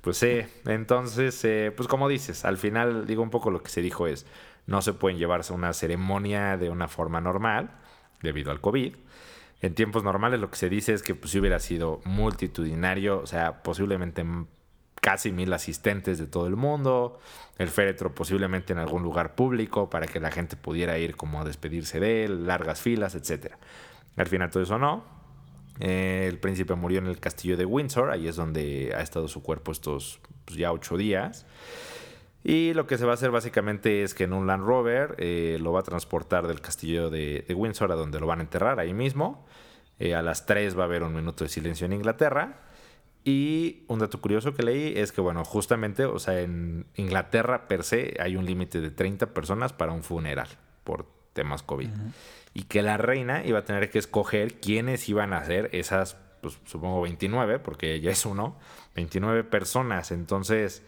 Pues 0.04 0.18
sí, 0.18 0.42
entonces, 0.66 1.42
eh, 1.46 1.72
pues 1.74 1.88
como 1.88 2.10
dices, 2.10 2.44
al 2.44 2.58
final 2.58 3.06
digo 3.06 3.22
un 3.22 3.30
poco 3.30 3.50
lo 3.50 3.62
que 3.62 3.70
se 3.70 3.80
dijo 3.80 4.06
es, 4.06 4.26
no 4.66 4.82
se 4.82 4.92
pueden 4.92 5.16
llevarse 5.16 5.54
una 5.54 5.72
ceremonia 5.72 6.58
de 6.58 6.68
una 6.68 6.88
forma 6.88 7.22
normal 7.22 7.70
debido 8.20 8.50
al 8.50 8.60
COVID. 8.60 8.94
En 9.62 9.74
tiempos 9.74 10.04
normales 10.04 10.40
lo 10.40 10.50
que 10.50 10.56
se 10.56 10.68
dice 10.68 10.92
es 10.92 11.02
que 11.02 11.14
pues, 11.14 11.30
si 11.30 11.38
hubiera 11.38 11.58
sido 11.58 12.02
multitudinario, 12.04 13.18
o 13.20 13.26
sea, 13.26 13.62
posiblemente 13.62 14.26
casi 15.00 15.32
mil 15.32 15.50
asistentes 15.54 16.18
de 16.18 16.26
todo 16.26 16.48
el 16.48 16.56
mundo, 16.56 17.18
el 17.56 17.68
féretro 17.68 18.14
posiblemente 18.14 18.74
en 18.74 18.80
algún 18.80 19.02
lugar 19.02 19.34
público 19.34 19.88
para 19.88 20.06
que 20.06 20.20
la 20.20 20.30
gente 20.30 20.56
pudiera 20.56 20.98
ir 20.98 21.16
como 21.16 21.40
a 21.40 21.44
despedirse 21.44 21.98
de 21.98 22.24
él, 22.24 22.46
largas 22.46 22.82
filas, 22.82 23.14
etcétera. 23.14 23.58
Al 24.16 24.26
final 24.26 24.50
todo 24.50 24.62
eso 24.62 24.78
no. 24.78 25.04
Eh, 25.80 26.26
el 26.28 26.38
príncipe 26.38 26.74
murió 26.74 26.98
en 26.98 27.06
el 27.06 27.18
castillo 27.18 27.56
de 27.56 27.64
Windsor, 27.64 28.10
ahí 28.10 28.28
es 28.28 28.36
donde 28.36 28.92
ha 28.96 29.00
estado 29.00 29.26
su 29.26 29.42
cuerpo 29.42 29.72
estos 29.72 30.20
pues, 30.44 30.58
ya 30.58 30.72
ocho 30.72 30.96
días. 30.96 31.46
Y 32.44 32.74
lo 32.74 32.86
que 32.86 32.98
se 32.98 33.06
va 33.06 33.12
a 33.12 33.14
hacer 33.14 33.30
básicamente 33.30 34.02
es 34.02 34.14
que 34.14 34.24
en 34.24 34.34
un 34.34 34.46
Land 34.46 34.64
Rover 34.64 35.14
eh, 35.18 35.58
lo 35.60 35.72
va 35.72 35.80
a 35.80 35.82
transportar 35.82 36.46
del 36.46 36.60
castillo 36.60 37.08
de, 37.08 37.44
Windsor 37.56 37.90
a 37.90 37.94
donde 37.94 38.20
lo 38.20 38.26
van 38.26 38.40
a 38.40 38.42
enterrar 38.42 38.78
ahí 38.78 38.92
mismo. 38.92 39.46
Eh, 39.98 40.14
a 40.14 40.22
las 40.22 40.44
3 40.44 40.78
va 40.78 40.82
a 40.82 40.84
haber 40.86 41.02
un 41.02 41.14
minuto 41.14 41.44
de 41.44 41.48
silencio 41.48 41.86
en 41.86 41.94
Inglaterra. 41.94 42.60
Y 43.24 43.84
un 43.88 43.98
dato 43.98 44.20
curioso 44.20 44.52
que 44.52 44.62
leí 44.62 44.92
es 44.94 45.10
que, 45.10 45.22
bueno, 45.22 45.42
justamente, 45.46 46.04
o 46.04 46.18
sea, 46.18 46.40
en 46.40 46.86
Inglaterra 46.96 47.66
per 47.66 47.82
se 47.82 48.14
hay 48.20 48.36
un 48.36 48.44
límite 48.44 48.82
de 48.82 48.90
30 48.90 49.32
personas 49.32 49.72
para 49.72 49.92
un 49.92 50.02
funeral 50.02 50.48
por 50.84 51.06
temas 51.32 51.62
COVID 51.62 51.88
y 52.54 52.62
que 52.62 52.82
la 52.82 52.96
reina 52.96 53.44
iba 53.44 53.58
a 53.58 53.64
tener 53.64 53.90
que 53.90 53.98
escoger 53.98 54.60
quiénes 54.60 55.08
iban 55.08 55.32
a 55.32 55.44
ser 55.44 55.68
esas, 55.72 56.16
pues 56.40 56.58
supongo 56.64 57.02
29, 57.02 57.58
porque 57.58 57.94
ella 57.94 58.12
es 58.12 58.24
uno, 58.24 58.56
29 58.94 59.42
personas. 59.42 60.12
Entonces, 60.12 60.84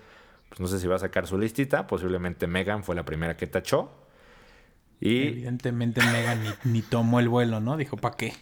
pues 0.48 0.60
no 0.60 0.68
sé 0.68 0.78
si 0.78 0.86
va 0.86 0.94
a 0.94 1.00
sacar 1.00 1.26
su 1.26 1.36
listita, 1.36 1.88
posiblemente 1.88 2.46
Megan 2.46 2.84
fue 2.84 2.94
la 2.94 3.04
primera 3.04 3.36
que 3.36 3.48
tachó. 3.48 3.90
Y... 5.00 5.26
Evidentemente 5.26 6.00
Megan 6.00 6.40
ni, 6.62 6.82
tomó 6.82 7.18
el 7.18 7.28
vuelo, 7.28 7.58
¿no? 7.58 7.76
Dijo, 7.76 7.96
¿para 7.96 8.16
qué? 8.16 8.32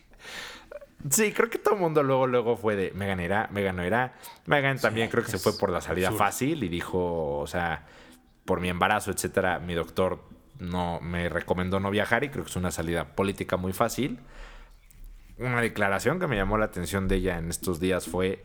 Sí, 1.08 1.32
creo 1.32 1.48
que 1.48 1.58
todo 1.58 1.74
el 1.74 1.80
mundo 1.80 2.02
luego, 2.02 2.26
luego 2.26 2.56
fue 2.58 2.76
de 2.76 2.92
Megan 2.94 3.20
era, 3.20 3.48
Megan 3.50 3.76
no 3.76 3.82
era. 3.82 4.14
Megan 4.44 4.78
también 4.78 5.08
creo 5.08 5.24
que 5.24 5.30
se 5.30 5.38
fue 5.38 5.56
por 5.56 5.70
la 5.70 5.80
salida 5.80 6.12
fácil 6.12 6.62
y 6.62 6.68
dijo, 6.68 7.38
o 7.38 7.46
sea, 7.46 7.86
por 8.44 8.60
mi 8.60 8.68
embarazo, 8.68 9.10
etcétera, 9.10 9.58
mi 9.60 9.74
doctor 9.74 10.33
no 10.58 11.00
me 11.00 11.28
recomendó 11.28 11.80
no 11.80 11.90
viajar 11.90 12.24
y 12.24 12.28
creo 12.28 12.44
que 12.44 12.50
es 12.50 12.56
una 12.56 12.70
salida 12.70 13.14
política 13.14 13.56
muy 13.56 13.72
fácil. 13.72 14.18
Una 15.38 15.60
declaración 15.60 16.20
que 16.20 16.26
me 16.26 16.36
llamó 16.36 16.58
la 16.58 16.66
atención 16.66 17.08
de 17.08 17.16
ella 17.16 17.38
en 17.38 17.50
estos 17.50 17.80
días 17.80 18.06
fue 18.06 18.44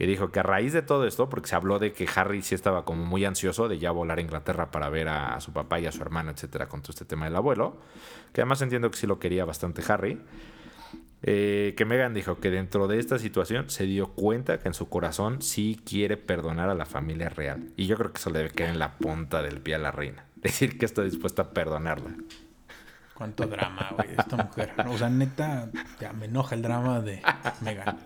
que 0.00 0.06
dijo 0.06 0.30
que 0.32 0.40
a 0.40 0.42
raíz 0.42 0.72
de 0.72 0.80
todo 0.80 1.06
esto, 1.06 1.28
porque 1.28 1.50
se 1.50 1.54
habló 1.54 1.78
de 1.78 1.92
que 1.92 2.08
Harry 2.14 2.40
sí 2.40 2.54
estaba 2.54 2.86
como 2.86 3.04
muy 3.04 3.26
ansioso 3.26 3.68
de 3.68 3.78
ya 3.78 3.90
volar 3.90 4.16
a 4.16 4.22
Inglaterra 4.22 4.70
para 4.70 4.88
ver 4.88 5.08
a, 5.08 5.38
su 5.42 5.52
papá 5.52 5.78
y 5.78 5.84
a 5.84 5.92
su 5.92 6.00
hermano, 6.00 6.30
etcétera, 6.30 6.70
con 6.70 6.80
todo 6.80 6.92
este 6.92 7.04
tema 7.04 7.26
del 7.26 7.36
abuelo, 7.36 7.76
que 8.32 8.40
además 8.40 8.62
entiendo 8.62 8.90
que 8.90 8.96
sí 8.96 9.06
lo 9.06 9.18
quería 9.18 9.44
bastante 9.44 9.82
Harry. 9.86 10.18
Eh, 11.22 11.74
que 11.76 11.84
Megan 11.84 12.14
dijo 12.14 12.40
que 12.40 12.50
dentro 12.50 12.88
de 12.88 12.98
esta 12.98 13.18
situación 13.18 13.68
se 13.68 13.84
dio 13.84 14.08
cuenta 14.14 14.58
que 14.58 14.68
en 14.68 14.74
su 14.74 14.88
corazón 14.88 15.42
sí 15.42 15.78
quiere 15.84 16.16
perdonar 16.16 16.70
a 16.70 16.74
la 16.74 16.86
familia 16.86 17.28
real. 17.28 17.68
Y 17.76 17.86
yo 17.86 17.98
creo 17.98 18.10
que 18.10 18.18
eso 18.18 18.30
le 18.30 18.38
debe 18.38 18.50
quedar 18.52 18.70
en 18.70 18.78
la 18.78 18.96
punta 18.96 19.42
del 19.42 19.60
pie 19.60 19.74
a 19.74 19.78
la 19.78 19.90
reina. 19.90 20.24
decir 20.42 20.78
que 20.78 20.86
estoy 20.86 21.10
dispuesto 21.10 21.42
a 21.42 21.50
perdonarla. 21.50 22.14
Cuánto 23.14 23.46
drama, 23.46 23.90
güey, 23.96 24.08
esta 24.16 24.36
mujer. 24.36 24.72
O 24.88 24.96
sea, 24.96 25.10
neta, 25.10 25.68
ya 26.00 26.12
me 26.14 26.24
enoja 26.24 26.54
el 26.54 26.62
drama 26.62 27.00
de 27.00 27.20
Megan. 27.60 27.98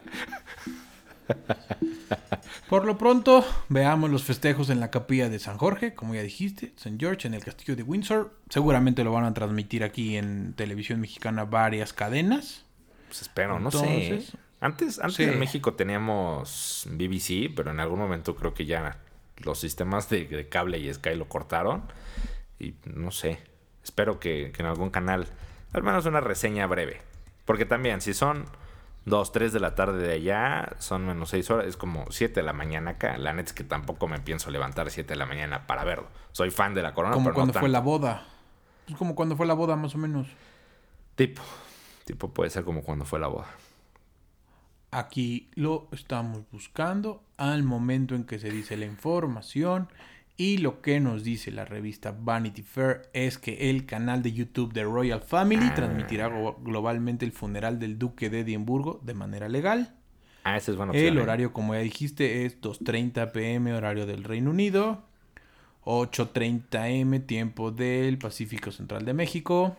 Por 2.69 2.85
lo 2.85 2.99
pronto, 2.99 3.45
veamos 3.69 4.11
los 4.11 4.25
festejos 4.25 4.71
en 4.71 4.81
la 4.81 4.91
capilla 4.91 5.29
de 5.29 5.39
San 5.39 5.59
Jorge, 5.59 5.95
como 5.95 6.15
ya 6.15 6.23
dijiste, 6.23 6.73
San 6.77 6.99
George, 6.99 7.29
en 7.29 7.35
el 7.35 7.45
castillo 7.45 7.77
de 7.77 7.85
Windsor. 7.85 8.37
Seguramente 8.49 9.05
lo 9.05 9.13
van 9.13 9.25
a 9.25 9.35
transmitir 9.35 9.85
aquí 9.85 10.17
en 10.17 10.55
televisión 10.55 11.01
mexicana 11.01 11.45
varias 11.45 11.93
cadenas. 11.93 12.65
Pues 13.07 13.23
espero, 13.23 13.61
no 13.61 13.71
sé. 13.71 14.15
¿eh? 14.15 14.25
Antes, 14.61 14.99
antes 14.99 15.21
en 15.21 15.39
México 15.39 15.75
teníamos 15.75 16.89
BBC, 16.91 17.55
pero 17.55 17.71
en 17.71 17.81
algún 17.81 18.01
momento 18.01 18.35
creo 18.35 18.55
que 18.55 18.67
ya 18.67 18.99
los 19.39 19.59
sistemas 19.59 20.09
de, 20.09 20.49
cable 20.49 20.79
y 20.79 20.93
Sky 20.93 21.15
lo 21.15 21.29
cortaron. 21.29 21.83
Y 22.59 22.75
no 22.85 23.11
sé. 23.11 23.39
Espero 23.83 24.19
que, 24.21 24.53
que 24.53 24.63
en 24.63 24.69
algún 24.69 24.91
canal, 24.91 25.27
al 25.73 25.83
menos 25.83 26.07
una 26.07 26.21
reseña 26.21 26.67
breve. 26.67 27.03
Porque 27.45 27.67
también, 27.67 28.01
si 28.01 28.15
son 28.15 28.47
2, 29.07 29.33
3 29.33 29.53
de 29.53 29.61
la 29.61 29.75
tarde 29.75 30.07
de 30.07 30.15
allá, 30.15 30.77
son 30.79 31.07
menos 31.07 31.29
6 31.31 31.51
horas, 31.51 31.67
es 31.67 31.77
como 31.77 32.07
7 32.11 32.41
de 32.41 32.43
la 32.43 32.53
mañana 32.53 32.93
acá. 32.93 33.19
La 33.19 33.35
neta 33.35 33.49
es 33.49 33.53
que 33.53 33.65
tampoco 33.65 34.09
me 34.09 34.19
pienso 34.21 34.51
levantar 34.51 34.91
7 34.91 35.09
de 35.09 35.17
la 35.17 35.27
mañana 35.27 35.67
para 35.67 35.85
verlo. 35.85 36.09
Soy 36.33 36.51
fan 36.51 36.75
de 36.75 36.83
la 36.83 36.95
corona, 36.95 37.15
como 37.15 37.27
pero 37.27 37.35
cuando 37.35 37.53
fue 37.53 37.69
la 37.69 37.81
boda. 37.81 38.27
Es 38.89 38.97
como 38.97 39.15
cuando 39.15 39.37
fue 39.37 39.47
la 39.47 39.55
boda, 39.55 39.77
más 39.77 39.95
o 39.95 39.99
menos. 39.99 40.29
Tipo, 41.17 41.43
tipo 42.07 42.31
puede 42.33 42.51
ser 42.51 42.65
como 42.65 42.83
cuando 42.83 43.05
fue 43.05 43.21
la 43.21 43.29
boda. 43.29 43.49
Aquí 44.91 45.51
lo 45.55 45.89
estamos 45.93 46.43
buscando 46.51 47.24
al 47.37 47.63
momento 47.63 48.15
en 48.15 48.25
que 48.25 48.39
se 48.39 48.51
dice 48.51 48.77
la 48.77 48.87
información 48.87 49.89
y 50.37 50.59
lo 50.59 50.83
que 50.83 50.99
nos 50.99 51.23
dice 51.23 51.53
la 51.53 51.65
revista 51.65 52.13
Vanity 52.17 52.63
Fair 52.63 53.03
es 53.13 53.39
que 53.39 53.71
el 53.71 53.87
canal 53.87 54.23
de 54.23 54.33
YouTube 54.33 54.73
de 54.73 54.83
Royal 54.83 55.21
Family 55.21 55.67
ah. 55.71 55.75
transmitirá 55.75 56.29
globalmente 56.29 57.25
el 57.25 57.33
funeral 57.33 57.79
del 57.79 57.99
duque 57.99 58.31
de 58.31 58.41
Edimburgo 58.41 59.01
de 59.05 59.15
manera 59.15 59.49
legal. 59.49 59.95
Ah, 60.43 60.57
ese 60.57 60.73
es 60.73 60.77
bueno. 60.77 60.93
El 60.93 61.17
¿eh? 61.17 61.21
horario, 61.21 61.53
como 61.53 61.75
ya 61.75 61.81
dijiste, 61.81 62.45
es 62.45 62.61
2.30 62.61 63.31
pm 63.31 63.75
horario 63.75 64.07
del 64.07 64.25
Reino 64.25 64.51
Unido, 64.51 65.03
8.30 65.85 66.91
m 67.01 67.21
tiempo 67.21 67.71
del 67.71 68.19
Pacífico 68.19 68.73
Central 68.73 69.05
de 69.05 69.15
México. 69.15 69.77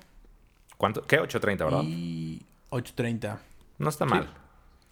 ¿Cuánto? 0.78 1.06
¿Qué? 1.06 1.20
8.30, 1.20 1.58
¿verdad? 1.58 1.84
Y 1.84 2.42
8.30. 2.70 3.38
No 3.78 3.90
está 3.90 4.06
mal. 4.06 4.30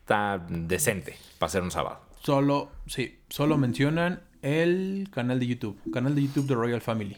Está 0.01 0.45
decente 0.49 1.15
para 1.39 1.49
ser 1.49 1.63
un 1.63 1.71
sábado. 1.71 2.01
Solo, 2.23 2.71
sí, 2.87 3.19
solo 3.27 3.57
mencionan 3.57 4.21
el 4.41 5.09
canal 5.11 5.41
de 5.41 5.47
YouTube, 5.47 5.77
canal 5.91 6.15
de 6.15 6.23
YouTube 6.23 6.47
de 6.47 6.55
Royal 6.55 6.79
Family. 6.79 7.17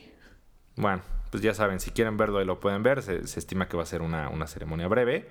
Bueno, 0.77 1.03
pues 1.29 1.43
ya 1.43 1.53
saben, 1.53 1.79
si 1.79 1.91
quieren 1.91 2.17
verlo 2.17 2.39
ahí 2.39 2.45
lo 2.45 2.59
pueden 2.59 2.81
ver, 2.81 3.03
se, 3.03 3.19
estima 3.21 3.67
que 3.67 3.77
va 3.77 3.83
a 3.83 3.85
ser 3.85 4.01
una, 4.01 4.47
ceremonia 4.47 4.87
breve. 4.87 5.29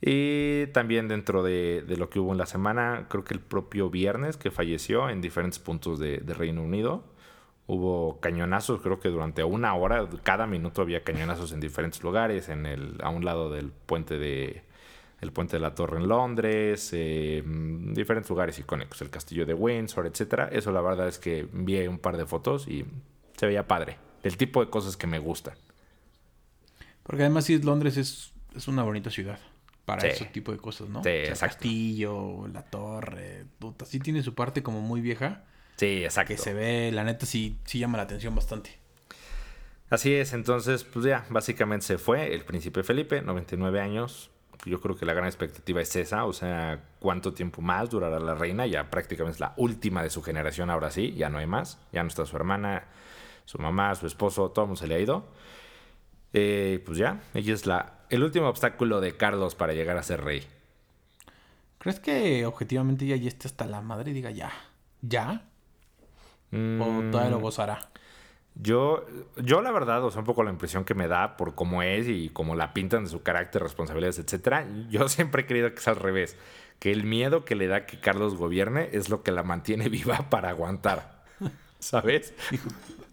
Y 0.00 0.66
también 0.72 1.06
dentro 1.06 1.44
de, 1.44 1.84
lo 1.96 2.10
que 2.10 2.18
hubo 2.18 2.32
en 2.32 2.38
la 2.38 2.46
semana, 2.46 3.06
creo 3.08 3.22
que 3.22 3.34
el 3.34 3.40
propio 3.40 3.88
viernes 3.88 4.36
que 4.36 4.50
falleció 4.50 5.08
en 5.10 5.20
diferentes 5.20 5.60
puntos 5.60 6.00
de, 6.00 6.18
Reino 6.26 6.60
Unido, 6.64 7.04
hubo 7.68 8.18
cañonazos, 8.18 8.80
creo 8.80 8.98
que 8.98 9.10
durante 9.10 9.44
una 9.44 9.76
hora, 9.76 10.08
cada 10.24 10.48
minuto 10.48 10.82
había 10.82 11.04
cañonazos 11.04 11.52
en 11.52 11.60
diferentes 11.60 12.02
lugares, 12.02 12.48
en 12.48 12.66
el, 12.66 12.96
a 13.00 13.10
un 13.10 13.24
lado 13.24 13.48
del 13.48 13.70
puente 13.70 14.18
de, 14.18 14.64
el 15.22 15.32
puente 15.32 15.56
de 15.56 15.60
la 15.60 15.74
Torre 15.74 15.98
en 15.98 16.08
Londres, 16.08 16.90
eh, 16.92 17.42
diferentes 17.46 18.28
lugares 18.28 18.58
icónicos, 18.58 19.00
el 19.02 19.08
castillo 19.08 19.46
de 19.46 19.54
Windsor, 19.54 20.06
etcétera. 20.06 20.48
Eso 20.50 20.72
la 20.72 20.80
verdad 20.80 21.06
es 21.06 21.18
que 21.18 21.48
vi 21.52 21.78
un 21.86 21.98
par 21.98 22.16
de 22.16 22.26
fotos 22.26 22.66
y 22.66 22.84
se 23.36 23.46
veía 23.46 23.66
padre. 23.68 23.98
El 24.24 24.36
tipo 24.36 24.62
de 24.64 24.68
cosas 24.68 24.96
que 24.96 25.06
me 25.06 25.20
gustan. 25.20 25.54
Porque 27.04 27.22
además 27.22 27.44
sí, 27.44 27.56
Londres 27.62 27.96
es, 27.96 28.32
es 28.54 28.66
una 28.66 28.82
bonita 28.82 29.10
ciudad 29.10 29.38
para 29.84 30.08
ese 30.08 30.24
tipo 30.26 30.50
de 30.50 30.58
cosas, 30.58 30.88
¿no? 30.88 31.04
Sí, 31.04 31.08
el 31.08 31.38
castillo, 31.38 32.48
la 32.52 32.62
torre, 32.62 33.44
puta, 33.60 33.84
sí 33.84 34.00
tiene 34.00 34.22
su 34.24 34.34
parte 34.34 34.62
como 34.62 34.80
muy 34.80 35.00
vieja. 35.00 35.44
Sí, 35.76 36.04
exacto. 36.04 36.34
Que 36.34 36.38
se 36.38 36.52
ve, 36.52 36.90
la 36.92 37.04
neta 37.04 37.26
sí, 37.26 37.58
sí 37.64 37.78
llama 37.78 37.96
la 37.96 38.04
atención 38.04 38.34
bastante. 38.34 38.78
Así 39.88 40.14
es, 40.14 40.32
entonces, 40.32 40.82
pues 40.84 41.04
ya, 41.04 41.26
básicamente 41.28 41.86
se 41.86 41.98
fue 41.98 42.34
el 42.34 42.44
príncipe 42.44 42.82
Felipe, 42.82 43.22
99 43.22 43.80
años, 43.80 44.30
yo 44.64 44.80
creo 44.80 44.96
que 44.96 45.04
la 45.04 45.12
gran 45.12 45.26
expectativa 45.26 45.80
es 45.80 45.94
esa, 45.96 46.24
o 46.24 46.32
sea, 46.32 46.84
cuánto 47.00 47.32
tiempo 47.34 47.62
más 47.62 47.90
durará 47.90 48.20
la 48.20 48.34
reina, 48.34 48.66
ya 48.66 48.90
prácticamente 48.90 49.34
es 49.34 49.40
la 49.40 49.54
última 49.56 50.02
de 50.02 50.10
su 50.10 50.22
generación 50.22 50.70
ahora 50.70 50.90
sí, 50.90 51.14
ya 51.14 51.28
no 51.28 51.38
hay 51.38 51.46
más, 51.46 51.78
ya 51.92 52.02
no 52.02 52.08
está 52.08 52.24
su 52.26 52.36
hermana, 52.36 52.84
su 53.44 53.58
mamá, 53.58 53.94
su 53.94 54.06
esposo, 54.06 54.50
todo 54.50 54.64
el 54.64 54.68
mundo 54.68 54.80
se 54.80 54.86
le 54.86 54.94
ha 54.94 55.00
ido. 55.00 55.24
Eh, 56.32 56.82
pues 56.86 56.96
ya, 56.96 57.20
ella 57.34 57.52
es 57.52 57.66
la, 57.66 57.98
el 58.08 58.22
último 58.22 58.48
obstáculo 58.48 59.00
de 59.00 59.16
Carlos 59.16 59.54
para 59.54 59.74
llegar 59.74 59.96
a 59.96 60.02
ser 60.02 60.22
rey. 60.22 60.46
¿Crees 61.78 61.98
que 61.98 62.46
objetivamente 62.46 63.06
ya 63.06 63.16
esté 63.16 63.48
hasta 63.48 63.66
la 63.66 63.80
madre 63.80 64.12
y 64.12 64.14
diga 64.14 64.30
ya? 64.30 64.52
¿Ya? 65.00 65.42
¿O 66.52 66.56
mm. 66.56 67.10
todavía 67.10 67.30
lo 67.30 67.40
gozará? 67.40 67.91
Yo, 68.54 69.06
yo 69.36 69.62
la 69.62 69.70
verdad, 69.70 70.04
o 70.04 70.10
sea, 70.10 70.20
un 70.20 70.26
poco 70.26 70.42
la 70.42 70.50
impresión 70.50 70.84
que 70.84 70.94
me 70.94 71.08
da 71.08 71.36
por 71.36 71.54
cómo 71.54 71.82
es 71.82 72.06
y 72.08 72.28
cómo 72.28 72.54
la 72.54 72.74
pintan 72.74 73.04
de 73.04 73.10
su 73.10 73.22
carácter, 73.22 73.62
responsabilidades, 73.62 74.18
etcétera, 74.18 74.66
yo 74.90 75.08
siempre 75.08 75.42
he 75.42 75.46
creído 75.46 75.70
que 75.72 75.80
es 75.80 75.88
al 75.88 75.96
revés, 75.96 76.36
que 76.78 76.92
el 76.92 77.04
miedo 77.04 77.44
que 77.44 77.54
le 77.54 77.66
da 77.66 77.86
que 77.86 77.98
Carlos 77.98 78.36
gobierne 78.36 78.90
es 78.92 79.08
lo 79.08 79.22
que 79.22 79.32
la 79.32 79.42
mantiene 79.42 79.88
viva 79.90 80.28
para 80.30 80.50
aguantar. 80.50 81.22
¿Sabes? 81.78 82.32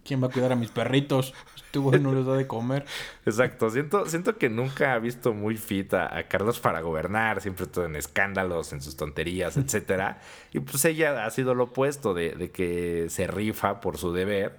¿Quién 0.04 0.22
va 0.22 0.28
a 0.28 0.30
cuidar 0.30 0.52
a 0.52 0.56
mis 0.56 0.70
perritos? 0.70 1.34
Este 1.72 1.98
no 1.98 2.12
les 2.12 2.26
da 2.26 2.34
de 2.34 2.46
comer. 2.46 2.84
Exacto. 3.24 3.70
Siento, 3.70 4.06
siento 4.06 4.38
que 4.38 4.48
nunca 4.48 4.94
ha 4.94 4.98
visto 4.98 5.32
muy 5.32 5.56
fit 5.56 5.94
a, 5.94 6.22
Carlos 6.28 6.58
para 6.58 6.80
gobernar. 6.80 7.40
Siempre 7.40 7.66
todo 7.66 7.84
en 7.84 7.96
escándalos, 7.96 8.72
en 8.72 8.80
sus 8.80 8.96
tonterías, 8.96 9.56
etcétera. 9.56 10.20
Y 10.52 10.60
pues 10.60 10.84
ella 10.84 11.24
ha 11.24 11.30
sido 11.30 11.54
lo 11.54 11.64
opuesto 11.64 12.12
de, 12.14 12.30
de 12.32 12.50
que 12.50 13.06
se 13.08 13.26
rifa 13.26 13.80
por 13.80 13.98
su 13.98 14.12
deber 14.12 14.58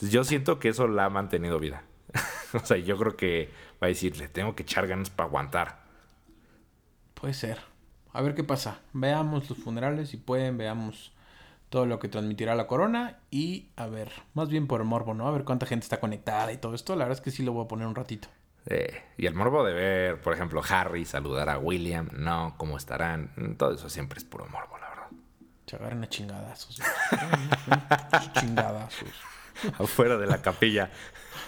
yo 0.00 0.24
siento 0.24 0.58
que 0.58 0.68
eso 0.68 0.88
la 0.88 1.06
ha 1.06 1.10
mantenido 1.10 1.58
vida. 1.58 1.84
o 2.52 2.60
sea, 2.60 2.76
yo 2.76 2.96
creo 2.98 3.16
que 3.16 3.50
va 3.82 3.86
a 3.86 3.88
decirle, 3.88 4.28
tengo 4.28 4.54
que 4.54 4.62
echar 4.62 4.86
ganas 4.86 5.10
para 5.10 5.28
aguantar. 5.28 5.80
Puede 7.14 7.34
ser. 7.34 7.58
A 8.12 8.22
ver 8.22 8.34
qué 8.34 8.44
pasa. 8.44 8.80
Veamos 8.92 9.48
los 9.50 9.58
funerales, 9.58 10.10
si 10.10 10.16
pueden, 10.16 10.56
veamos 10.58 11.12
todo 11.68 11.86
lo 11.86 11.98
que 11.98 12.08
transmitirá 12.08 12.54
la 12.54 12.66
corona 12.66 13.18
y 13.30 13.68
a 13.76 13.86
ver, 13.86 14.10
más 14.34 14.48
bien 14.48 14.66
por 14.66 14.80
el 14.80 14.86
morbo, 14.86 15.14
¿no? 15.14 15.26
A 15.26 15.32
ver 15.32 15.44
cuánta 15.44 15.66
gente 15.66 15.84
está 15.84 16.00
conectada 16.00 16.52
y 16.52 16.58
todo 16.58 16.74
esto. 16.74 16.94
La 16.94 17.04
verdad 17.04 17.18
es 17.18 17.24
que 17.24 17.30
sí 17.30 17.42
lo 17.42 17.52
voy 17.52 17.64
a 17.64 17.68
poner 17.68 17.86
un 17.86 17.94
ratito. 17.94 18.28
Eh, 18.66 19.02
y 19.16 19.26
el 19.26 19.34
morbo 19.34 19.64
de 19.64 19.72
ver, 19.72 20.20
por 20.20 20.34
ejemplo, 20.34 20.62
Harry 20.68 21.04
saludar 21.04 21.48
a 21.48 21.58
William, 21.58 22.08
no, 22.12 22.54
cómo 22.56 22.76
estarán. 22.76 23.56
Todo 23.58 23.74
eso 23.74 23.88
siempre 23.88 24.18
es 24.18 24.24
puro 24.24 24.46
morbo, 24.46 24.78
la 24.78 24.88
verdad. 24.88 25.06
Se 25.66 25.76
agarran 25.76 26.02
a 26.02 26.08
chingadazos. 26.08 26.80
chingadazos. 28.40 29.35
afuera 29.78 30.16
de 30.16 30.26
la 30.26 30.38
capilla. 30.38 30.90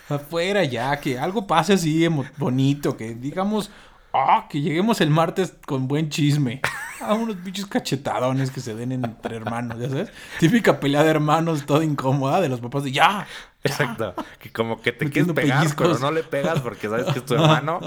Afuera 0.08 0.64
ya, 0.64 0.98
que 1.00 1.18
algo 1.18 1.46
pase 1.46 1.74
así 1.74 2.06
bonito, 2.36 2.96
que 2.96 3.14
digamos, 3.14 3.70
ah, 4.12 4.46
que 4.48 4.60
lleguemos 4.60 5.00
el 5.00 5.10
martes 5.10 5.54
con 5.66 5.86
buen 5.86 6.08
chisme. 6.08 6.60
A 7.00 7.14
unos 7.14 7.42
bichos 7.42 7.66
cachetadones 7.66 8.50
que 8.50 8.60
se 8.60 8.74
den 8.74 8.92
entre 8.92 9.36
hermanos, 9.36 9.78
ya 9.78 9.88
sabes. 9.88 10.10
Típica 10.38 10.80
pelea 10.80 11.02
de 11.02 11.10
hermanos, 11.10 11.66
toda 11.66 11.84
incómoda 11.84 12.40
de 12.40 12.48
los 12.48 12.60
papás 12.60 12.84
de 12.84 12.92
ya. 12.92 13.26
Exacto. 13.62 14.14
Que 14.38 14.50
como 14.50 14.80
que 14.80 14.92
te 14.92 15.10
quieres 15.10 15.32
pegar, 15.32 15.66
pero 15.76 15.98
no 15.98 16.10
le 16.10 16.22
pegas 16.22 16.60
porque 16.60 16.88
sabes 16.88 17.06
que 17.12 17.18
es 17.18 17.24
tu 17.24 17.34
hermano. 17.36 17.80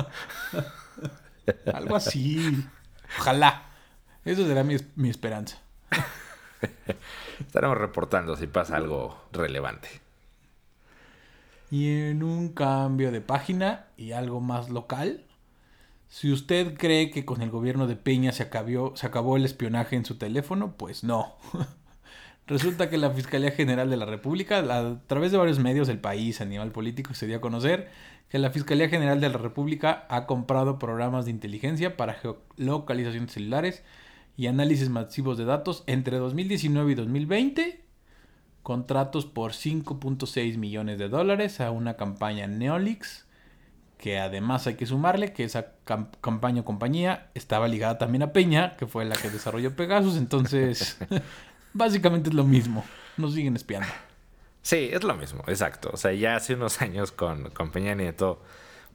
Algo 1.74 1.96
así. 1.96 2.66
Ojalá. 3.20 3.64
Eso 4.24 4.46
será 4.46 4.64
mi, 4.64 4.78
mi 4.96 5.10
esperanza. 5.10 5.58
Estaremos 7.40 7.78
reportando 7.78 8.36
si 8.36 8.46
pasa 8.46 8.76
algo 8.78 9.26
relevante. 9.32 9.90
Y 11.72 11.88
en 11.88 12.22
un 12.22 12.50
cambio 12.50 13.14
de 13.14 13.22
página 13.22 13.88
y 13.96 14.12
algo 14.12 14.42
más 14.42 14.70
local, 14.70 15.24
si 16.10 16.30
usted 16.30 16.78
cree 16.78 17.10
que 17.10 17.24
con 17.24 17.42
el 17.42 17.50
gobierno 17.50 17.88
de 17.88 17.96
Peña 17.96 18.34
se 18.34 18.44
acabó, 18.44 19.38
el 19.38 19.46
espionaje 19.46 19.96
en 19.96 20.04
su 20.04 20.18
teléfono, 20.18 20.76
pues 20.76 21.06
no. 21.06 21.38
Resulta 22.48 22.90
que 22.90 22.98
la 22.98 23.12
Fiscalía 23.12 23.52
General 23.52 23.90
de 23.90 23.96
la 23.96 24.06
República, 24.06 24.58
a 24.58 25.00
través 25.08 25.32
de 25.32 25.38
varios 25.38 25.60
medios 25.60 25.88
del 25.88 26.00
país 26.00 26.42
a 26.42 26.46
nivel 26.46 26.74
político, 26.74 27.14
se 27.14 27.26
dio 27.26 27.38
a 27.38 27.42
conocer 27.42 27.90
que 28.28 28.38
la 28.38 28.52
Fiscalía 28.52 28.90
General 28.90 29.22
de 29.22 29.30
la 29.30 29.38
República 29.38 30.06
ha 30.10 30.26
comprado 30.26 30.78
programas 30.78 31.24
de 31.24 31.32
inteligencia 31.32 31.96
para 31.96 32.16
geolocalización 32.16 33.28
de 33.28 33.32
celulares 33.32 33.84
y 34.36 34.48
análisis 34.48 34.90
masivos 34.90 35.38
de 35.38 35.46
datos 35.46 35.86
entre 35.88 36.18
2019 36.18 36.92
y 36.92 36.96
2020 36.96 37.91
contratos 38.64 39.26
por 39.26 39.52
5.6 39.52 40.58
millones 40.58 41.00
de 41.00 41.10
dólares 41.10 41.60
a 41.62 41.72
una 41.72 41.96
campaña 41.96 42.48
Neolix, 42.48 43.26
que 43.98 44.20
además 44.20 44.68
hay 44.68 44.76
que 44.76 44.86
sumarle 44.86 45.34
que 45.34 45.44
esa 45.44 45.74
campaña 46.22 46.62
o 46.62 46.66
compañía 46.66 47.30
estaba 47.36 47.68
ligada 47.68 47.98
también 47.98 48.24
a 48.24 48.34
Peña, 48.34 48.76
que 48.78 48.88
fue 48.88 49.06
la 49.06 49.16
que 49.16 49.30
desarrolló 49.30 49.76
Pegasus, 49.76 50.18
entonces 50.18 50.98
básicamente 51.74 52.30
es 52.30 52.36
lo 52.36 52.44
mismo, 52.44 52.84
nos 53.18 53.34
siguen 53.34 53.56
espiando. 53.56 53.88
Sí, 54.64 54.90
es 54.92 55.04
lo 55.04 55.16
mismo, 55.16 55.44
exacto. 55.48 55.90
O 55.94 55.98
sea, 55.98 56.14
ya 56.14 56.36
hace 56.36 56.54
unos 56.54 56.82
años 56.82 57.12
con, 57.12 57.50
con 57.52 57.72
Peña 57.72 57.96
Nieto, 57.96 58.42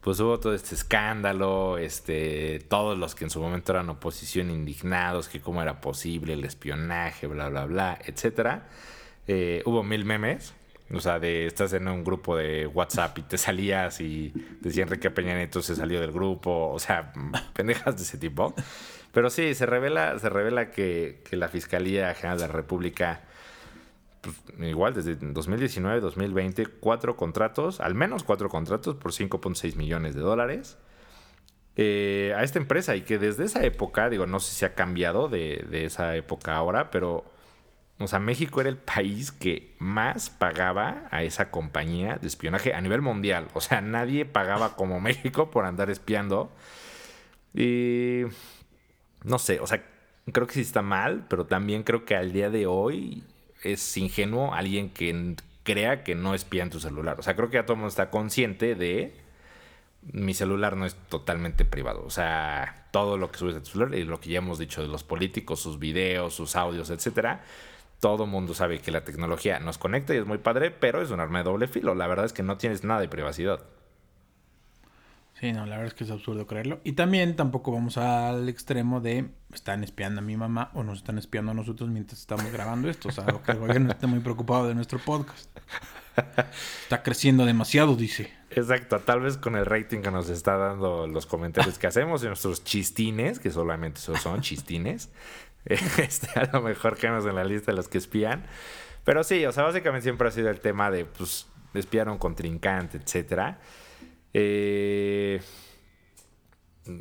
pues 0.00 0.20
hubo 0.20 0.38
todo 0.38 0.54
este 0.54 0.76
escándalo, 0.76 1.78
este, 1.78 2.60
todos 2.68 2.96
los 2.96 3.16
que 3.16 3.24
en 3.24 3.30
su 3.30 3.40
momento 3.40 3.72
eran 3.72 3.88
oposición 3.88 4.50
indignados, 4.50 5.28
que 5.28 5.40
cómo 5.40 5.62
era 5.62 5.80
posible 5.80 6.34
el 6.34 6.44
espionaje, 6.44 7.26
bla, 7.26 7.48
bla, 7.48 7.64
bla, 7.64 7.98
etcétera. 8.04 8.68
Eh, 9.28 9.62
hubo 9.64 9.82
mil 9.82 10.04
memes, 10.04 10.54
o 10.92 11.00
sea, 11.00 11.18
de 11.18 11.46
estás 11.46 11.72
en 11.72 11.88
un 11.88 12.04
grupo 12.04 12.36
de 12.36 12.66
WhatsApp 12.66 13.18
y 13.18 13.22
te 13.22 13.38
salías 13.38 14.00
y 14.00 14.32
decía 14.60 14.84
Enrique 14.84 15.10
Peña 15.10 15.34
Nieto 15.34 15.62
se 15.62 15.74
salió 15.74 16.00
del 16.00 16.12
grupo, 16.12 16.70
o 16.72 16.78
sea, 16.78 17.12
pendejas 17.54 17.96
de 17.96 18.02
ese 18.02 18.18
tipo. 18.18 18.54
Pero 19.12 19.30
sí, 19.30 19.54
se 19.54 19.66
revela, 19.66 20.18
se 20.18 20.28
revela 20.28 20.70
que, 20.70 21.22
la 21.32 21.48
Fiscalía 21.48 22.14
General 22.14 22.38
de 22.38 22.46
la 22.46 22.52
República 22.52 23.22
pues, 24.20 24.36
igual 24.60 24.94
desde 24.94 25.16
2019, 25.16 26.00
2020, 26.00 26.66
cuatro 26.80 27.16
contratos, 27.16 27.80
al 27.80 27.94
menos 27.94 28.24
cuatro 28.24 28.48
contratos 28.48 28.96
por 28.96 29.12
5.6 29.12 29.76
millones 29.76 30.14
de 30.14 30.20
dólares 30.20 30.78
eh, 31.76 32.34
a 32.36 32.42
esta 32.42 32.58
empresa 32.58 32.94
y 32.94 33.02
que 33.02 33.18
desde 33.18 33.44
esa 33.44 33.64
época, 33.64 34.08
digo, 34.08 34.26
no 34.26 34.38
sé 34.38 34.54
si 34.54 34.64
ha 34.64 34.74
cambiado 34.74 35.28
de, 35.28 35.64
de 35.70 35.84
esa 35.84 36.14
época 36.16 36.56
ahora, 36.56 36.90
pero, 36.90 37.24
o 37.98 38.06
sea, 38.06 38.18
México 38.18 38.60
era 38.60 38.68
el 38.68 38.76
país 38.76 39.32
que 39.32 39.74
más 39.78 40.28
pagaba 40.28 41.08
a 41.10 41.22
esa 41.22 41.50
compañía 41.50 42.18
de 42.20 42.26
espionaje 42.26 42.74
a 42.74 42.80
nivel 42.80 43.00
mundial. 43.00 43.48
O 43.54 43.60
sea, 43.60 43.80
nadie 43.80 44.26
pagaba 44.26 44.76
como 44.76 45.00
México 45.02 45.50
por 45.50 45.64
andar 45.64 45.88
espiando. 45.90 46.50
Y 47.54 48.24
no 49.24 49.38
sé, 49.38 49.60
o 49.60 49.66
sea, 49.66 49.82
creo 50.30 50.46
que 50.46 50.54
sí 50.54 50.60
está 50.60 50.82
mal, 50.82 51.24
pero 51.28 51.46
también 51.46 51.84
creo 51.84 52.04
que 52.04 52.16
al 52.16 52.32
día 52.32 52.50
de 52.50 52.66
hoy 52.66 53.24
es 53.62 53.96
ingenuo 53.96 54.52
alguien 54.54 54.90
que 54.90 55.36
crea 55.62 56.04
que 56.04 56.14
no 56.14 56.34
espía 56.34 56.68
tu 56.68 56.80
celular. 56.80 57.18
O 57.18 57.22
sea, 57.22 57.34
creo 57.34 57.48
que 57.48 57.56
ya 57.56 57.64
todo 57.64 57.74
el 57.74 57.78
mundo 57.78 57.88
está 57.88 58.10
consciente 58.10 58.74
de 58.74 59.14
mi 60.12 60.34
celular 60.34 60.76
no 60.76 60.86
es 60.86 60.94
totalmente 61.08 61.64
privado. 61.64 62.04
O 62.04 62.10
sea, 62.10 62.86
todo 62.92 63.16
lo 63.16 63.30
que 63.30 63.38
subes 63.38 63.56
a 63.56 63.60
tu 63.60 63.70
celular 63.70 63.98
y 63.98 64.04
lo 64.04 64.20
que 64.20 64.30
ya 64.30 64.38
hemos 64.38 64.58
dicho 64.58 64.82
de 64.82 64.88
los 64.88 65.02
políticos, 65.02 65.60
sus 65.60 65.78
videos, 65.78 66.34
sus 66.34 66.56
audios, 66.56 66.90
etcétera. 66.90 67.42
Todo 68.00 68.24
el 68.24 68.30
mundo 68.30 68.54
sabe 68.54 68.80
que 68.80 68.90
la 68.90 69.04
tecnología 69.04 69.58
nos 69.58 69.78
conecta 69.78 70.14
y 70.14 70.18
es 70.18 70.26
muy 70.26 70.38
padre, 70.38 70.70
pero 70.70 71.02
es 71.02 71.10
un 71.10 71.20
arma 71.20 71.38
de 71.38 71.44
doble 71.44 71.68
filo. 71.68 71.94
La 71.94 72.06
verdad 72.06 72.26
es 72.26 72.32
que 72.32 72.42
no 72.42 72.56
tienes 72.56 72.84
nada 72.84 73.00
de 73.00 73.08
privacidad. 73.08 73.60
Sí, 75.40 75.52
no, 75.52 75.66
la 75.66 75.76
verdad 75.76 75.88
es 75.88 75.94
que 75.94 76.04
es 76.04 76.10
absurdo 76.10 76.46
creerlo. 76.46 76.80
Y 76.82 76.92
también 76.92 77.36
tampoco 77.36 77.70
vamos 77.70 77.98
al 77.98 78.48
extremo 78.48 79.00
de 79.00 79.28
están 79.52 79.84
espiando 79.84 80.20
a 80.20 80.24
mi 80.24 80.36
mamá 80.36 80.70
o 80.72 80.82
nos 80.82 80.98
están 80.98 81.18
espiando 81.18 81.52
a 81.52 81.54
nosotros 81.54 81.90
mientras 81.90 82.20
estamos 82.20 82.50
grabando 82.50 82.88
esto. 82.88 83.08
O 83.08 83.12
sea, 83.12 83.26
que 83.26 83.52
el 83.52 83.58
gobierno 83.58 83.90
esté 83.90 84.06
muy 84.06 84.20
preocupado 84.20 84.66
de 84.66 84.74
nuestro 84.74 84.98
podcast. 84.98 85.50
Está 86.82 87.02
creciendo 87.02 87.44
demasiado, 87.44 87.96
dice. 87.96 88.32
Exacto, 88.50 88.98
tal 89.00 89.20
vez 89.20 89.36
con 89.36 89.56
el 89.56 89.66
rating 89.66 90.00
que 90.00 90.10
nos 90.10 90.30
está 90.30 90.56
dando 90.56 91.06
los 91.06 91.26
comentarios 91.26 91.78
que 91.78 91.86
hacemos 91.86 92.22
y 92.22 92.26
nuestros 92.28 92.64
chistines, 92.64 93.38
que 93.38 93.50
solamente 93.50 94.00
son 94.00 94.40
chistines, 94.40 95.10
este, 95.98 96.38
a 96.38 96.48
lo 96.52 96.62
mejor 96.62 96.96
quedamos 96.96 97.26
en 97.26 97.34
la 97.34 97.44
lista 97.44 97.72
de 97.72 97.76
los 97.76 97.88
que 97.88 97.98
espían. 97.98 98.44
Pero 99.04 99.24
sí, 99.24 99.44
o 99.44 99.52
sea, 99.52 99.64
básicamente 99.64 100.02
siempre 100.04 100.28
ha 100.28 100.30
sido 100.30 100.50
el 100.50 100.60
tema 100.60 100.90
de, 100.90 101.04
pues, 101.04 101.46
espiar 101.74 102.08
a 102.08 102.12
un 102.12 102.18
contrincante, 102.18 102.98
etcétera. 102.98 103.58
Eh, 104.32 105.40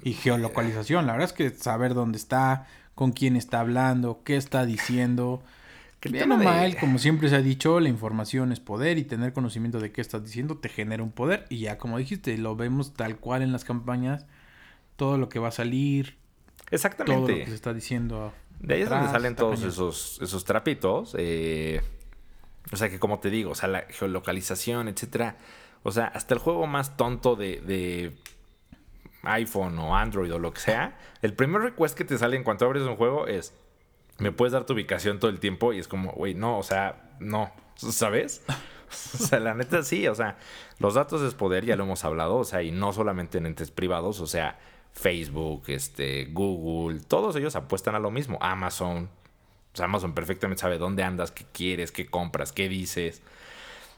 y 0.03 0.13
geolocalización, 0.13 1.05
la 1.05 1.13
verdad 1.13 1.29
es 1.29 1.33
que 1.33 1.49
saber 1.51 1.93
dónde 1.93 2.17
está, 2.17 2.67
con 2.95 3.11
quién 3.11 3.35
está 3.35 3.59
hablando, 3.59 4.21
qué 4.23 4.35
está 4.35 4.65
diciendo. 4.65 5.43
Bien 6.01 6.31
o 6.31 6.37
mal, 6.37 6.77
como 6.77 6.99
siempre 6.99 7.29
se 7.29 7.35
ha 7.35 7.41
dicho, 7.41 7.79
la 7.79 7.89
información 7.89 8.51
es 8.51 8.59
poder 8.59 8.99
y 8.99 9.05
tener 9.05 9.33
conocimiento 9.33 9.79
de 9.79 9.91
qué 9.91 10.01
estás 10.01 10.23
diciendo 10.23 10.57
te 10.57 10.69
genera 10.69 11.01
un 11.01 11.11
poder. 11.11 11.47
Y 11.49 11.59
ya 11.59 11.79
como 11.79 11.97
dijiste, 11.97 12.37
lo 12.37 12.55
vemos 12.55 12.93
tal 12.93 13.17
cual 13.17 13.41
en 13.41 13.51
las 13.51 13.63
campañas, 13.63 14.27
todo 14.97 15.17
lo 15.17 15.29
que 15.29 15.39
va 15.39 15.47
a 15.47 15.51
salir, 15.51 16.17
Exactamente. 16.69 17.15
todo 17.15 17.39
lo 17.39 17.43
que 17.43 17.49
se 17.49 17.55
está 17.55 17.73
diciendo. 17.73 18.33
De 18.59 18.75
ahí 18.75 18.81
es 18.81 18.89
donde 18.89 19.07
salen 19.09 19.35
todos 19.35 19.55
cañón. 19.55 19.69
esos, 19.69 20.19
esos 20.21 20.45
trapitos. 20.45 21.15
eh, 21.17 21.81
o 22.71 22.77
sea 22.77 22.89
que 22.89 22.99
como 22.99 23.19
te 23.19 23.29
digo, 23.29 23.51
o 23.51 23.55
sea, 23.55 23.69
la 23.69 23.81
geolocalización, 23.89 24.87
etcétera. 24.87 25.37
O 25.83 25.91
sea, 25.91 26.05
hasta 26.05 26.33
el 26.33 26.39
juego 26.39 26.65
más 26.65 26.97
tonto 26.97 27.35
de, 27.35 27.61
de 27.61 28.15
iPhone 29.23 29.77
o 29.79 29.95
Android 29.95 30.33
o 30.33 30.39
lo 30.39 30.51
que 30.53 30.61
sea, 30.61 30.97
el 31.21 31.33
primer 31.33 31.61
request 31.61 31.95
que 31.95 32.05
te 32.05 32.17
sale 32.17 32.37
en 32.37 32.43
cuanto 32.43 32.65
abres 32.65 32.83
un 32.83 32.95
juego 32.95 33.27
es 33.27 33.53
me 34.17 34.31
puedes 34.31 34.53
dar 34.53 34.65
tu 34.65 34.73
ubicación 34.73 35.19
todo 35.19 35.29
el 35.29 35.39
tiempo 35.39 35.73
y 35.73 35.79
es 35.79 35.87
como, 35.87 36.11
güey, 36.13 36.33
no, 36.33 36.57
o 36.57 36.63
sea, 36.63 37.11
no, 37.19 37.51
¿sabes? 37.75 38.43
O 38.87 39.17
sea, 39.17 39.39
la 39.39 39.53
neta 39.53 39.83
sí, 39.83 40.07
o 40.07 40.15
sea, 40.15 40.37
los 40.79 40.93
datos 40.93 41.21
es 41.21 41.33
poder, 41.33 41.65
ya 41.65 41.75
lo 41.75 41.83
hemos 41.83 42.05
hablado, 42.05 42.37
o 42.37 42.43
sea, 42.45 42.63
y 42.63 42.71
no 42.71 42.93
solamente 42.93 43.37
en 43.39 43.45
entes 43.45 43.71
privados, 43.71 44.21
o 44.21 44.27
sea, 44.27 44.57
Facebook, 44.95 45.65
este, 45.67 46.25
Google, 46.31 47.01
todos 47.01 47.35
ellos 47.35 47.55
apuestan 47.55 47.93
a 47.93 47.99
lo 47.99 48.09
mismo, 48.09 48.39
Amazon, 48.41 49.09
sea, 49.75 49.85
Amazon 49.85 50.13
perfectamente 50.13 50.61
sabe 50.61 50.77
dónde 50.77 51.03
andas, 51.03 51.31
qué 51.31 51.45
quieres, 51.51 51.91
qué 51.91 52.07
compras, 52.07 52.51
qué 52.51 52.69
dices. 52.69 53.21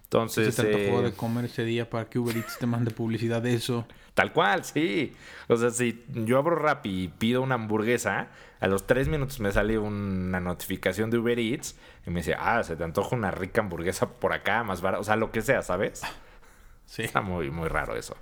Entonces, 0.04 0.56
se 0.56 0.64
te 0.64 0.74
antojó 0.74 1.02
eh, 1.02 1.06
de 1.06 1.14
comer 1.14 1.46
ese 1.46 1.66
día 1.66 1.90
para 1.90 2.06
que 2.06 2.18
Uber 2.18 2.36
Eats 2.36 2.58
te 2.58 2.66
mande 2.66 2.92
publicidad 2.92 3.42
de 3.42 3.54
eso. 3.54 3.86
Tal 4.14 4.32
cual, 4.32 4.64
sí. 4.64 5.14
O 5.48 5.58
sea, 5.58 5.70
si 5.70 6.04
yo 6.08 6.38
abro 6.38 6.56
Rappi 6.56 7.04
y 7.04 7.08
pido 7.10 7.42
una 7.42 7.56
hamburguesa, 7.56 8.30
a 8.60 8.68
los 8.68 8.88
tres 8.88 9.10
minutos 9.10 9.40
me 9.40 9.52
sale 9.52 9.78
una 9.78 10.40
notificación 10.40 11.12
de 11.12 11.20
Uber 11.20 11.38
Eats 11.38 11.78
y 12.06 12.10
me 12.10 12.22
dice, 12.22 12.36
ah, 12.40 12.64
se 12.64 12.76
te 12.76 12.84
antoja 12.84 13.16
una 13.16 13.32
rica 13.32 13.62
hamburguesa 13.62 14.10
por 14.10 14.34
acá, 14.34 14.64
más 14.64 14.82
barata. 14.82 15.02
O 15.02 15.04
sea, 15.04 15.18
lo 15.18 15.32
que 15.32 15.42
sea, 15.42 15.62
¿sabes? 15.62 16.02
Sí. 16.86 17.04
Está 17.04 17.22
muy, 17.22 17.52
muy 17.52 17.68
raro 17.68 17.98
eso. 17.98 18.16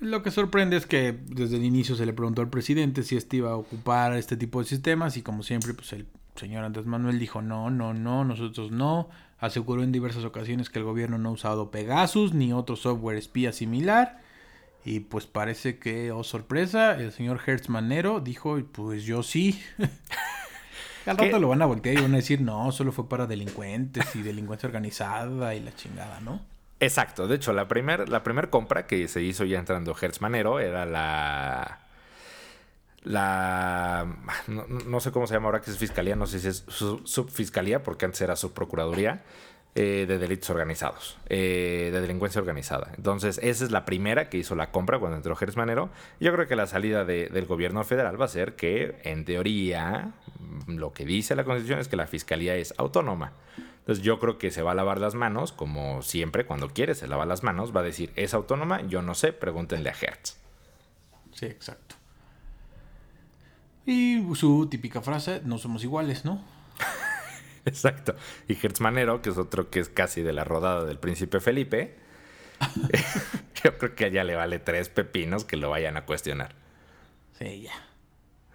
Lo 0.00 0.22
que 0.22 0.30
sorprende 0.30 0.76
es 0.76 0.86
que 0.86 1.12
desde 1.12 1.56
el 1.56 1.64
inicio 1.64 1.96
se 1.96 2.06
le 2.06 2.12
preguntó 2.12 2.40
al 2.40 2.50
presidente 2.50 3.02
si 3.02 3.16
este 3.16 3.38
iba 3.38 3.50
a 3.50 3.56
ocupar 3.56 4.14
este 4.14 4.36
tipo 4.36 4.60
de 4.60 4.66
sistemas 4.66 5.16
y 5.16 5.22
como 5.22 5.42
siempre, 5.42 5.74
pues 5.74 5.92
el 5.92 6.06
señor 6.36 6.64
Andrés 6.64 6.86
Manuel 6.86 7.18
dijo 7.18 7.42
no, 7.42 7.70
no, 7.70 7.94
no, 7.94 8.24
nosotros 8.24 8.70
no. 8.70 9.08
Aseguró 9.40 9.82
en 9.82 9.92
diversas 9.92 10.24
ocasiones 10.24 10.70
que 10.70 10.78
el 10.78 10.84
gobierno 10.84 11.18
no 11.18 11.30
ha 11.30 11.32
usado 11.32 11.70
Pegasus 11.70 12.32
ni 12.32 12.52
otro 12.52 12.76
software 12.76 13.16
espía 13.16 13.52
similar. 13.52 14.20
Y 14.84 15.00
pues 15.00 15.26
parece 15.26 15.78
que, 15.78 16.12
oh 16.12 16.24
sorpresa, 16.24 16.94
el 16.98 17.12
señor 17.12 17.40
Hertz 17.44 17.68
Manero 17.68 18.20
dijo, 18.20 18.58
pues 18.72 19.04
yo 19.04 19.22
sí. 19.22 19.60
Al 21.06 21.16
¿Qué? 21.16 21.24
rato 21.24 21.38
lo 21.38 21.48
van 21.48 21.62
a 21.62 21.66
voltear 21.66 21.98
y 21.98 22.02
van 22.02 22.14
a 22.14 22.18
decir, 22.18 22.40
no, 22.40 22.70
solo 22.70 22.92
fue 22.92 23.08
para 23.08 23.26
delincuentes 23.26 24.14
y 24.14 24.22
delincuencia 24.22 24.66
organizada 24.66 25.54
y 25.54 25.60
la 25.60 25.74
chingada, 25.74 26.20
¿no? 26.20 26.40
Exacto. 26.80 27.26
De 27.26 27.36
hecho, 27.36 27.52
la 27.52 27.66
primera 27.68 28.04
la 28.06 28.22
compra 28.50 28.86
que 28.86 29.08
se 29.08 29.20
hizo 29.22 29.44
ya 29.44 29.58
entrando 29.58 29.96
Hertz 30.00 30.20
Manero 30.20 30.60
era 30.60 30.86
la. 30.86 31.80
La. 33.04 34.06
No, 34.48 35.00
sé 35.00 35.10
cómo 35.12 35.26
se 35.26 35.34
llama 35.34 35.46
ahora 35.46 35.60
que 35.60 35.70
es 35.70 35.78
fiscalía, 35.78 36.16
no 36.16 36.26
sé 36.26 36.40
si 36.40 36.48
es 36.48 36.64
su- 36.68 37.00
subfiscalía, 37.06 37.82
porque 37.82 38.04
antes 38.04 38.20
era 38.20 38.36
subprocuraduría 38.36 39.22
eh, 39.74 40.04
de 40.08 40.18
delitos 40.18 40.50
organizados, 40.50 41.16
eh, 41.28 41.90
de 41.92 42.00
delincuencia 42.00 42.40
organizada. 42.40 42.90
Entonces, 42.96 43.38
esa 43.42 43.64
es 43.64 43.70
la 43.70 43.84
primera 43.84 44.28
que 44.28 44.38
hizo 44.38 44.54
la 44.56 44.70
compra 44.72 44.98
cuando 44.98 45.16
entró 45.16 45.36
Hertz 45.40 45.56
Manero. 45.56 45.90
Yo 46.20 46.32
creo 46.32 46.48
que 46.48 46.56
la 46.56 46.66
salida 46.66 47.04
de- 47.04 47.28
del 47.28 47.46
gobierno 47.46 47.82
federal 47.84 48.20
va 48.20 48.24
a 48.26 48.28
ser 48.28 48.56
que, 48.56 48.98
en 49.04 49.24
teoría, 49.24 50.10
lo 50.66 50.92
que 50.92 51.04
dice 51.04 51.34
la 51.36 51.44
Constitución 51.44 51.78
es 51.78 51.88
que 51.88 51.96
la 51.96 52.06
fiscalía 52.08 52.56
es 52.56 52.74
autónoma. 52.78 53.32
Entonces 53.88 54.04
yo 54.04 54.18
creo 54.18 54.36
que 54.36 54.50
se 54.50 54.60
va 54.60 54.72
a 54.72 54.74
lavar 54.74 55.00
las 55.00 55.14
manos, 55.14 55.50
como 55.50 56.02
siempre, 56.02 56.44
cuando 56.44 56.68
quiere 56.68 56.94
se 56.94 57.08
lava 57.08 57.24
las 57.24 57.42
manos, 57.42 57.74
va 57.74 57.80
a 57.80 57.84
decir, 57.84 58.12
¿es 58.16 58.34
autónoma? 58.34 58.82
Yo 58.86 59.00
no 59.00 59.14
sé, 59.14 59.32
pregúntenle 59.32 59.88
a 59.88 59.94
Hertz. 59.98 60.36
Sí, 61.32 61.46
exacto. 61.46 61.94
Y 63.86 64.22
su 64.34 64.68
típica 64.68 65.00
frase, 65.00 65.40
no 65.42 65.56
somos 65.56 65.84
iguales, 65.84 66.26
¿no? 66.26 66.44
Exacto. 67.64 68.14
Y 68.46 68.58
Hertz 68.62 68.82
Manero, 68.82 69.22
que 69.22 69.30
es 69.30 69.38
otro 69.38 69.70
que 69.70 69.80
es 69.80 69.88
casi 69.88 70.20
de 70.20 70.34
la 70.34 70.44
rodada 70.44 70.84
del 70.84 70.98
príncipe 70.98 71.40
Felipe, 71.40 71.96
yo 73.64 73.78
creo 73.78 73.94
que 73.94 74.04
a 74.04 74.08
ella 74.08 74.22
le 74.22 74.36
vale 74.36 74.58
tres 74.58 74.90
pepinos 74.90 75.46
que 75.46 75.56
lo 75.56 75.70
vayan 75.70 75.96
a 75.96 76.04
cuestionar. 76.04 76.54
Sí, 77.38 77.62
ya. 77.62 77.72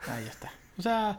Ah, 0.05 0.21
ya 0.23 0.29
está. 0.29 0.51
O 0.77 0.81
sea, 0.83 1.17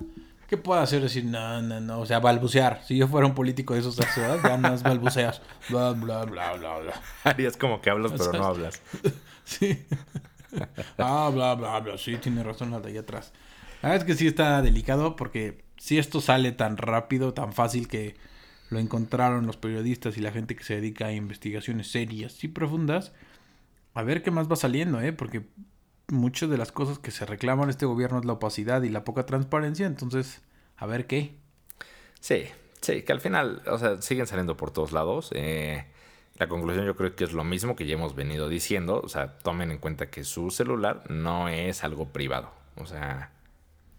¿qué 0.48 0.56
puedo 0.56 0.80
hacer? 0.80 1.02
Decir, 1.02 1.24
no, 1.24 1.62
no, 1.62 1.80
no. 1.80 2.00
O 2.00 2.06
sea, 2.06 2.20
balbucear. 2.20 2.82
Si 2.84 2.96
yo 2.96 3.08
fuera 3.08 3.26
un 3.26 3.34
político 3.34 3.74
de 3.74 3.80
esos 3.80 3.96
ya 3.96 4.56
no 4.56 4.74
es 4.74 4.82
balbuceas. 4.82 5.42
Bla, 5.68 5.92
bla, 5.92 6.24
bla, 6.24 6.54
bla, 6.54 6.78
bla. 6.78 7.02
Harías 7.24 7.56
como 7.56 7.80
que 7.80 7.90
hablas, 7.90 8.12
pero 8.16 8.32
no 8.32 8.44
hablas. 8.44 8.80
Sí. 9.46 9.84
ah, 10.96 11.30
bla, 11.30 11.54
bla, 11.54 11.78
bla. 11.80 11.98
Sí, 11.98 12.16
tiene 12.16 12.42
razón 12.42 12.70
la 12.70 12.80
de 12.80 12.88
allá 12.88 13.00
atrás. 13.00 13.30
La 13.82 13.90
verdad 13.90 14.08
es 14.08 14.12
que 14.14 14.18
sí 14.18 14.26
está 14.26 14.62
delicado 14.62 15.16
porque 15.16 15.64
si 15.76 15.98
esto 15.98 16.22
sale 16.22 16.52
tan 16.52 16.78
rápido, 16.78 17.34
tan 17.34 17.52
fácil 17.52 17.86
que 17.86 18.16
lo 18.70 18.78
encontraron 18.78 19.46
los 19.46 19.58
periodistas 19.58 20.16
y 20.16 20.22
la 20.22 20.32
gente 20.32 20.56
que 20.56 20.64
se 20.64 20.76
dedica 20.76 21.08
a 21.08 21.12
investigaciones 21.12 21.90
serias 21.90 22.42
y 22.42 22.48
profundas, 22.48 23.12
a 23.92 24.02
ver 24.02 24.22
qué 24.22 24.30
más 24.30 24.50
va 24.50 24.56
saliendo, 24.56 25.02
¿eh? 25.02 25.12
Porque 25.12 25.42
muchas 26.08 26.50
de 26.50 26.58
las 26.58 26.72
cosas 26.72 26.98
que 26.98 27.10
se 27.10 27.26
reclaman 27.26 27.70
este 27.70 27.86
gobierno 27.86 28.18
es 28.18 28.24
la 28.24 28.34
opacidad 28.34 28.82
y 28.82 28.88
la 28.88 29.04
poca 29.04 29.26
transparencia, 29.26 29.86
entonces, 29.86 30.42
a 30.76 30.86
ver 30.86 31.06
qué. 31.06 31.34
Sí, 32.20 32.48
Sí, 32.84 33.00
que 33.00 33.12
al 33.12 33.20
final, 33.22 33.62
o 33.66 33.78
sea, 33.78 34.02
siguen 34.02 34.26
saliendo 34.26 34.58
por 34.58 34.70
todos 34.70 34.92
lados. 34.92 35.30
Eh, 35.34 35.86
la 36.36 36.48
conclusión 36.48 36.84
yo 36.84 36.94
creo 36.94 37.16
que 37.16 37.24
es 37.24 37.32
lo 37.32 37.42
mismo 37.42 37.76
que 37.76 37.86
ya 37.86 37.94
hemos 37.94 38.14
venido 38.14 38.50
diciendo. 38.50 39.00
O 39.02 39.08
sea, 39.08 39.38
tomen 39.38 39.70
en 39.70 39.78
cuenta 39.78 40.10
que 40.10 40.22
su 40.22 40.50
celular 40.50 41.02
no 41.10 41.48
es 41.48 41.82
algo 41.82 42.08
privado. 42.08 42.50
O 42.76 42.84
sea, 42.84 43.30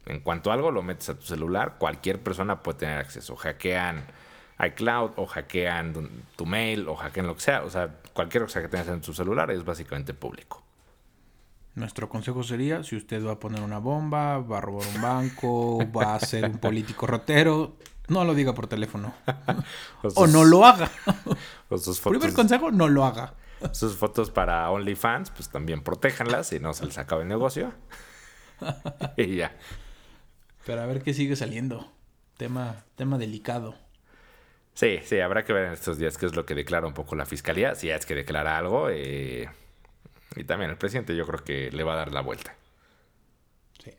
en 0.05 0.19
cuanto 0.19 0.51
a 0.51 0.53
algo 0.53 0.69
lo 0.69 0.83
metes 0.83 1.09
a 1.09 1.15
tu 1.15 1.23
celular, 1.25 1.77
cualquier 1.79 2.21
persona 2.21 2.61
puede 2.61 2.77
tener 2.77 2.99
acceso. 2.99 3.35
Hackean 3.35 4.05
iCloud 4.63 5.13
o 5.15 5.25
hackean 5.25 5.93
tu 6.35 6.45
mail 6.45 6.87
o 6.87 6.95
hackean 6.95 7.25
lo 7.25 7.33
que 7.33 7.41
sea. 7.41 7.63
O 7.63 7.71
sea, 7.71 7.89
cualquier 8.13 8.43
cosa 8.43 8.61
que 8.61 8.67
tengas 8.67 8.87
en 8.89 9.01
tu 9.01 9.15
celular 9.15 9.49
es 9.49 9.65
básicamente 9.65 10.13
público. 10.13 10.61
Nuestro 11.75 12.07
consejo 12.07 12.41
sería, 12.41 12.83
si 12.83 12.95
usted 12.95 13.25
va 13.25 13.33
a 13.33 13.39
poner 13.39 13.61
una 13.61 13.79
bomba, 13.79 14.39
va 14.39 14.59
a 14.59 14.61
robar 14.61 14.87
un 14.95 15.01
banco, 15.01 15.79
va 15.91 16.15
a 16.15 16.19
ser 16.21 16.45
un 16.45 16.57
político 16.57 17.05
rotero, 17.05 17.75
no 18.07 18.23
lo 18.23 18.33
diga 18.33 18.53
por 18.53 18.67
teléfono. 18.67 19.13
o, 20.15 20.25
no 20.27 20.45
lo 20.45 20.65
haga. 20.65 20.89
Primer 22.03 22.33
consejo, 22.33 22.71
no 22.71 22.87
lo 22.87 23.03
haga. 23.03 23.33
Sus 23.73 23.97
fotos 23.97 24.31
para 24.31 24.69
OnlyFans, 24.71 25.31
pues 25.31 25.49
también 25.49 25.81
protéjanlas 25.81 26.53
y 26.53 26.61
no 26.61 26.73
se 26.73 26.85
les 26.85 26.97
acaba 26.97 27.23
el 27.23 27.27
negocio. 27.27 27.73
y 29.17 29.35
ya. 29.35 29.57
Pero 30.65 30.81
a 30.81 30.85
ver 30.85 31.01
qué 31.01 31.13
sigue 31.13 31.35
saliendo. 31.35 31.91
Tema, 32.37 32.85
tema 32.95 33.17
delicado. 33.17 33.75
Sí, 34.75 34.99
sí, 35.03 35.19
habrá 35.19 35.43
que 35.43 35.53
ver 35.53 35.65
en 35.65 35.73
estos 35.73 35.97
días 35.97 36.17
qué 36.17 36.25
es 36.25 36.35
lo 36.35 36.45
que 36.45 36.53
declara 36.53 36.87
un 36.87 36.93
poco 36.93 37.15
la 37.15 37.25
fiscalía. 37.25 37.75
Si 37.75 37.89
es 37.89 38.05
que 38.05 38.15
declara 38.15 38.57
algo. 38.57 38.89
Eh, 38.89 39.49
y 40.35 40.43
también 40.43 40.71
el 40.71 40.77
presidente 40.77 41.15
yo 41.15 41.25
creo 41.25 41.43
que 41.43 41.71
le 41.71 41.83
va 41.83 41.93
a 41.93 41.97
dar 41.97 42.11
la 42.11 42.21
vuelta. 42.21 42.55
Sí. 43.83 43.91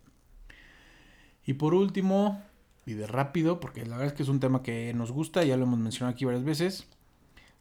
Y 1.45 1.55
por 1.55 1.75
último, 1.75 2.43
y 2.85 2.95
de 2.95 3.07
rápido, 3.07 3.61
porque 3.61 3.85
la 3.85 3.97
verdad 3.97 4.07
es 4.09 4.12
que 4.12 4.23
es 4.23 4.29
un 4.29 4.41
tema 4.41 4.62
que 4.62 4.93
nos 4.95 5.12
gusta, 5.12 5.45
ya 5.45 5.57
lo 5.57 5.65
hemos 5.65 5.79
mencionado 5.79 6.15
aquí 6.15 6.25
varias 6.25 6.45
veces. 6.45 6.89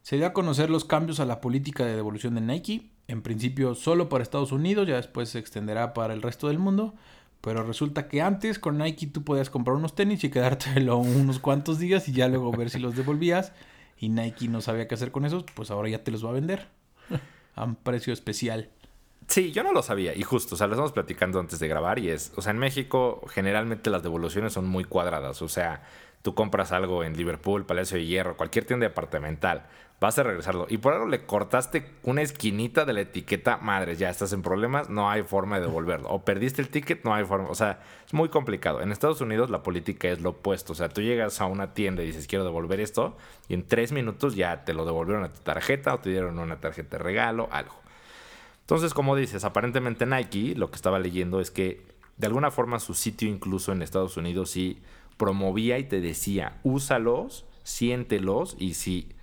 Se 0.02 0.16
dio 0.16 0.26
a 0.26 0.32
conocer 0.32 0.70
los 0.70 0.84
cambios 0.84 1.20
a 1.20 1.24
la 1.24 1.40
política 1.40 1.84
de 1.84 1.96
devolución 1.96 2.34
de 2.34 2.40
Nike. 2.40 2.90
En 3.08 3.22
principio 3.22 3.74
solo 3.74 4.08
para 4.08 4.22
Estados 4.22 4.52
Unidos, 4.52 4.86
ya 4.86 4.96
después 4.96 5.30
se 5.30 5.38
extenderá 5.38 5.94
para 5.94 6.14
el 6.14 6.22
resto 6.22 6.48
del 6.48 6.58
mundo. 6.58 6.94
Pero 7.40 7.64
resulta 7.64 8.08
que 8.08 8.22
antes 8.22 8.58
con 8.58 8.78
Nike 8.78 9.08
tú 9.08 9.24
podías 9.24 9.50
comprar 9.50 9.76
unos 9.76 9.94
tenis 9.94 10.22
y 10.24 10.30
quedártelo 10.30 10.96
unos 10.98 11.38
cuantos 11.38 11.78
días 11.78 12.08
y 12.08 12.12
ya 12.12 12.28
luego 12.28 12.52
ver 12.52 12.70
si 12.70 12.78
los 12.78 12.94
devolvías. 12.94 13.52
Y 13.98 14.10
Nike 14.10 14.48
no 14.48 14.60
sabía 14.60 14.86
qué 14.86 14.94
hacer 14.94 15.10
con 15.10 15.24
esos, 15.24 15.44
pues 15.54 15.70
ahora 15.70 15.88
ya 15.88 16.04
te 16.04 16.10
los 16.10 16.24
va 16.24 16.30
a 16.30 16.34
vender 16.34 16.68
a 17.56 17.64
un 17.64 17.74
precio 17.74 18.12
especial. 18.12 18.70
Sí, 19.26 19.50
yo 19.50 19.64
no 19.64 19.72
lo 19.72 19.82
sabía. 19.82 20.14
Y 20.14 20.22
justo, 20.22 20.54
o 20.54 20.58
sea, 20.58 20.68
lo 20.68 20.74
estamos 20.74 20.92
platicando 20.92 21.40
antes 21.40 21.58
de 21.58 21.66
grabar 21.66 21.98
y 21.98 22.10
es, 22.10 22.32
o 22.36 22.42
sea, 22.42 22.52
en 22.52 22.58
México 22.58 23.24
generalmente 23.28 23.90
las 23.90 24.02
devoluciones 24.02 24.52
son 24.52 24.66
muy 24.66 24.84
cuadradas. 24.84 25.42
O 25.42 25.48
sea, 25.48 25.82
tú 26.22 26.34
compras 26.34 26.70
algo 26.70 27.02
en 27.02 27.16
Liverpool, 27.16 27.66
Palacio 27.66 27.98
de 27.98 28.06
Hierro, 28.06 28.36
cualquier 28.36 28.64
tienda 28.66 28.86
departamental, 28.86 29.66
vas 30.00 30.18
a 30.18 30.22
regresarlo. 30.22 30.66
Y 30.68 30.78
por 30.78 30.92
algo 30.92 31.06
le 31.06 31.24
cortaste 31.24 31.90
una 32.02 32.22
esquinita 32.22 32.84
de 32.84 32.92
la 32.92 33.00
etiqueta, 33.00 33.56
madre, 33.56 33.96
ya 33.96 34.10
estás 34.10 34.32
en 34.32 34.42
problemas, 34.42 34.90
no 34.90 35.10
hay 35.10 35.22
forma 35.22 35.56
de 35.56 35.66
devolverlo. 35.66 36.08
O 36.10 36.24
perdiste 36.24 36.60
el 36.60 36.68
ticket, 36.68 37.04
no 37.04 37.14
hay 37.14 37.24
forma. 37.24 37.48
O 37.48 37.54
sea, 37.54 37.80
es 38.06 38.12
muy 38.12 38.28
complicado. 38.28 38.82
En 38.82 38.92
Estados 38.92 39.20
Unidos 39.20 39.50
la 39.50 39.62
política 39.62 40.08
es 40.08 40.20
lo 40.20 40.30
opuesto. 40.30 40.72
O 40.72 40.76
sea, 40.76 40.88
tú 40.88 41.00
llegas 41.00 41.40
a 41.40 41.46
una 41.46 41.72
tienda 41.72 42.02
y 42.02 42.06
dices, 42.06 42.26
quiero 42.26 42.44
devolver 42.44 42.80
esto, 42.80 43.16
y 43.48 43.54
en 43.54 43.66
tres 43.66 43.92
minutos 43.92 44.36
ya 44.36 44.64
te 44.64 44.74
lo 44.74 44.84
devolvieron 44.84 45.24
a 45.24 45.32
tu 45.32 45.40
tarjeta 45.40 45.94
o 45.94 46.00
te 46.00 46.10
dieron 46.10 46.38
una 46.38 46.60
tarjeta 46.60 46.98
de 46.98 47.02
regalo, 47.02 47.48
algo. 47.50 47.74
Entonces, 48.60 48.94
como 48.94 49.16
dices, 49.16 49.44
aparentemente 49.44 50.06
Nike, 50.06 50.54
lo 50.56 50.70
que 50.70 50.76
estaba 50.76 50.98
leyendo 50.98 51.40
es 51.40 51.50
que 51.50 51.86
de 52.16 52.26
alguna 52.26 52.50
forma 52.50 52.80
su 52.80 52.94
sitio 52.94 53.28
incluso 53.28 53.72
en 53.72 53.82
Estados 53.82 54.16
Unidos 54.16 54.50
sí 54.50 54.80
promovía 55.16 55.78
y 55.78 55.84
te 55.84 56.00
decía, 56.00 56.58
úsalos, 56.64 57.46
siéntelos 57.62 58.56
y 58.58 58.74
si 58.74 59.15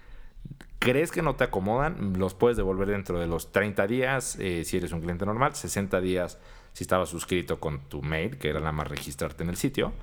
crees 0.83 1.11
que 1.11 1.21
no 1.21 1.35
te 1.35 1.45
acomodan, 1.45 2.13
los 2.17 2.33
puedes 2.33 2.57
devolver 2.57 2.89
dentro 2.89 3.19
de 3.19 3.27
los 3.27 3.51
30 3.51 3.87
días 3.87 4.37
eh, 4.39 4.63
si 4.65 4.77
eres 4.77 4.91
un 4.91 4.99
cliente 4.99 5.25
normal, 5.25 5.55
60 5.55 6.01
días 6.01 6.37
si 6.73 6.83
estabas 6.83 7.09
suscrito 7.09 7.59
con 7.59 7.79
tu 7.87 8.01
mail, 8.01 8.37
que 8.37 8.49
era 8.49 8.59
nada 8.59 8.71
más 8.71 8.87
registrarte 8.87 9.43
en 9.43 9.49
el 9.49 9.55
sitio, 9.55 9.93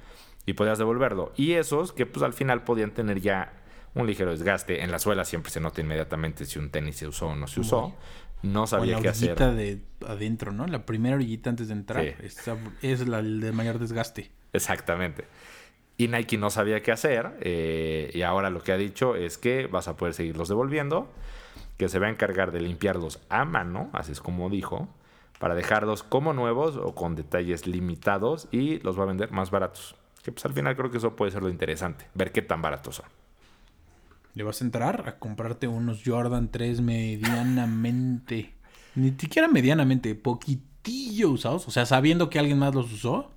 y 0.46 0.54
podías 0.54 0.78
devolverlo. 0.78 1.32
Y 1.36 1.52
esos 1.52 1.92
que 1.92 2.06
pues 2.06 2.22
al 2.22 2.32
final 2.32 2.64
podían 2.64 2.92
tener 2.92 3.20
ya 3.20 3.52
un 3.94 4.06
ligero 4.06 4.30
desgaste. 4.30 4.82
En 4.82 4.90
la 4.90 4.98
suela 4.98 5.24
siempre 5.24 5.50
se 5.50 5.60
nota 5.60 5.80
inmediatamente 5.80 6.46
si 6.46 6.58
un 6.58 6.70
tenis 6.70 6.96
se 6.96 7.08
usó 7.08 7.26
o 7.26 7.36
no 7.36 7.46
se 7.46 7.60
usó 7.60 7.94
no 8.42 8.66
sabía 8.66 9.00
qué 9.00 9.08
hacer. 9.08 9.38
La 9.38 9.52
de 9.52 9.80
adentro, 10.06 10.52
¿no? 10.52 10.66
La 10.66 10.86
primera 10.86 11.16
orillita 11.16 11.50
antes 11.50 11.68
de 11.68 11.74
entrar 11.74 12.04
es 12.82 13.08
la 13.08 13.22
de 13.22 13.52
mayor 13.52 13.78
desgaste. 13.78 14.30
Exactamente. 14.52 15.24
Y 16.00 16.08
Nike 16.08 16.38
no 16.38 16.48
sabía 16.48 16.82
qué 16.82 16.92
hacer 16.92 17.36
eh, 17.42 18.10
y 18.14 18.22
ahora 18.22 18.48
lo 18.48 18.62
que 18.62 18.72
ha 18.72 18.78
dicho 18.78 19.16
es 19.16 19.36
que 19.36 19.66
vas 19.66 19.86
a 19.86 19.98
poder 19.98 20.14
seguirlos 20.14 20.48
devolviendo, 20.48 21.10
que 21.76 21.90
se 21.90 21.98
va 21.98 22.06
a 22.06 22.08
encargar 22.08 22.52
de 22.52 22.62
limpiarlos 22.62 23.20
a 23.28 23.44
mano, 23.44 23.90
así 23.92 24.12
es 24.12 24.22
como 24.22 24.48
dijo, 24.48 24.88
para 25.38 25.54
dejarlos 25.54 26.02
como 26.02 26.32
nuevos 26.32 26.78
o 26.78 26.94
con 26.94 27.16
detalles 27.16 27.66
limitados 27.66 28.48
y 28.50 28.78
los 28.78 28.98
va 28.98 29.02
a 29.02 29.08
vender 29.08 29.30
más 29.30 29.50
baratos. 29.50 29.94
Que 30.24 30.32
pues 30.32 30.42
al 30.46 30.54
final 30.54 30.74
creo 30.74 30.90
que 30.90 30.96
eso 30.96 31.16
puede 31.16 31.32
ser 31.32 31.42
lo 31.42 31.50
interesante, 31.50 32.06
ver 32.14 32.32
qué 32.32 32.40
tan 32.40 32.62
baratos 32.62 32.96
son. 32.96 33.06
Le 34.32 34.42
vas 34.42 34.62
a 34.62 34.64
entrar 34.64 35.06
a 35.06 35.18
comprarte 35.18 35.68
unos 35.68 36.00
Jordan 36.02 36.50
3 36.50 36.80
medianamente. 36.80 38.54
Ni 38.94 39.10
siquiera 39.18 39.48
medianamente, 39.48 40.14
poquitillo 40.14 41.28
usados. 41.28 41.68
O 41.68 41.70
sea, 41.70 41.84
sabiendo 41.84 42.30
que 42.30 42.38
alguien 42.38 42.58
más 42.58 42.74
los 42.74 42.90
usó. 42.90 43.32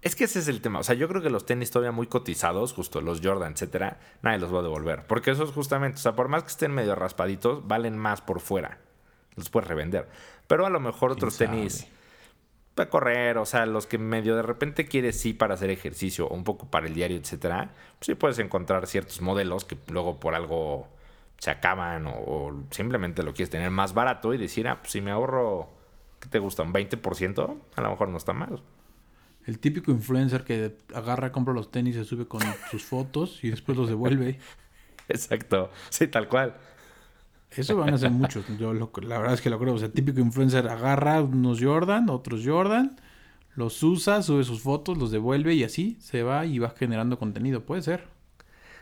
Es 0.00 0.14
que 0.14 0.24
ese 0.24 0.38
es 0.38 0.48
el 0.48 0.60
tema. 0.60 0.78
O 0.78 0.82
sea, 0.84 0.94
yo 0.94 1.08
creo 1.08 1.22
que 1.22 1.30
los 1.30 1.44
tenis 1.44 1.70
todavía 1.70 1.92
muy 1.92 2.06
cotizados, 2.06 2.72
justo 2.72 3.00
los 3.00 3.20
Jordan, 3.22 3.52
etcétera, 3.52 3.98
nadie 4.22 4.38
los 4.38 4.54
va 4.54 4.60
a 4.60 4.62
devolver. 4.62 5.06
Porque 5.06 5.32
eso 5.32 5.44
es 5.44 5.50
justamente, 5.50 5.96
o 5.96 6.00
sea, 6.00 6.14
por 6.14 6.28
más 6.28 6.44
que 6.44 6.50
estén 6.50 6.72
medio 6.72 6.94
raspaditos, 6.94 7.66
valen 7.66 7.98
más 7.98 8.20
por 8.20 8.40
fuera. 8.40 8.78
Los 9.34 9.50
puedes 9.50 9.68
revender. 9.68 10.08
Pero 10.46 10.66
a 10.66 10.70
lo 10.70 10.80
mejor 10.80 11.12
otros 11.12 11.36
tenis 11.36 11.88
para 12.78 12.90
correr, 12.90 13.38
o 13.38 13.44
sea, 13.44 13.66
los 13.66 13.86
que 13.88 13.98
medio 13.98 14.36
de 14.36 14.42
repente 14.42 14.86
quieres 14.86 15.20
sí 15.20 15.34
para 15.34 15.54
hacer 15.54 15.68
ejercicio 15.70 16.28
o 16.28 16.34
un 16.34 16.44
poco 16.44 16.70
para 16.70 16.86
el 16.86 16.94
diario, 16.94 17.16
etcétera, 17.16 17.72
pues 17.98 18.06
sí 18.06 18.14
puedes 18.14 18.38
encontrar 18.38 18.86
ciertos 18.86 19.20
modelos 19.20 19.64
que 19.64 19.76
luego 19.88 20.20
por 20.20 20.36
algo 20.36 20.88
se 21.38 21.50
acaban 21.50 22.06
o, 22.06 22.64
simplemente 22.70 23.24
lo 23.24 23.32
quieres 23.34 23.50
tener 23.50 23.70
más 23.70 23.94
barato 23.94 24.32
y 24.32 24.38
decir, 24.38 24.68
ah, 24.68 24.78
pues 24.80 24.92
si 24.92 25.00
me 25.00 25.10
ahorro, 25.10 25.68
¿qué 26.20 26.28
te 26.28 26.38
gusta? 26.38 26.62
¿Un 26.62 26.72
20%? 26.72 27.58
A 27.74 27.80
lo 27.80 27.90
mejor 27.90 28.08
no 28.10 28.16
está 28.16 28.32
mal. 28.32 28.62
El 29.48 29.58
típico 29.60 29.90
influencer 29.90 30.44
que 30.44 30.76
agarra, 30.94 31.32
compra 31.32 31.54
los 31.54 31.70
tenis, 31.70 31.94
se 31.94 32.04
sube 32.04 32.28
con 32.28 32.42
sus 32.70 32.84
fotos 32.84 33.42
y 33.42 33.48
después 33.48 33.78
los 33.78 33.88
devuelve. 33.88 34.38
Exacto, 35.08 35.70
sí, 35.88 36.06
tal 36.06 36.28
cual. 36.28 36.54
Eso 37.52 37.74
van 37.74 37.94
a 37.94 37.96
ser 37.96 38.10
muchos. 38.10 38.44
Yo 38.58 38.74
la 38.74 39.18
verdad 39.18 39.32
es 39.32 39.40
que 39.40 39.48
lo 39.48 39.58
creo. 39.58 39.72
O 39.72 39.78
sea, 39.78 39.88
típico 39.88 40.20
influencer 40.20 40.68
agarra 40.68 41.22
unos 41.22 41.62
Jordan, 41.62 42.10
otros 42.10 42.42
Jordan, 42.44 43.00
los 43.54 43.82
usa, 43.82 44.20
sube 44.20 44.44
sus 44.44 44.60
fotos, 44.60 44.98
los 44.98 45.10
devuelve 45.10 45.54
y 45.54 45.64
así 45.64 45.96
se 45.98 46.22
va 46.22 46.44
y 46.44 46.58
va 46.58 46.74
generando 46.76 47.18
contenido. 47.18 47.62
Puede 47.62 47.80
ser. 47.80 48.04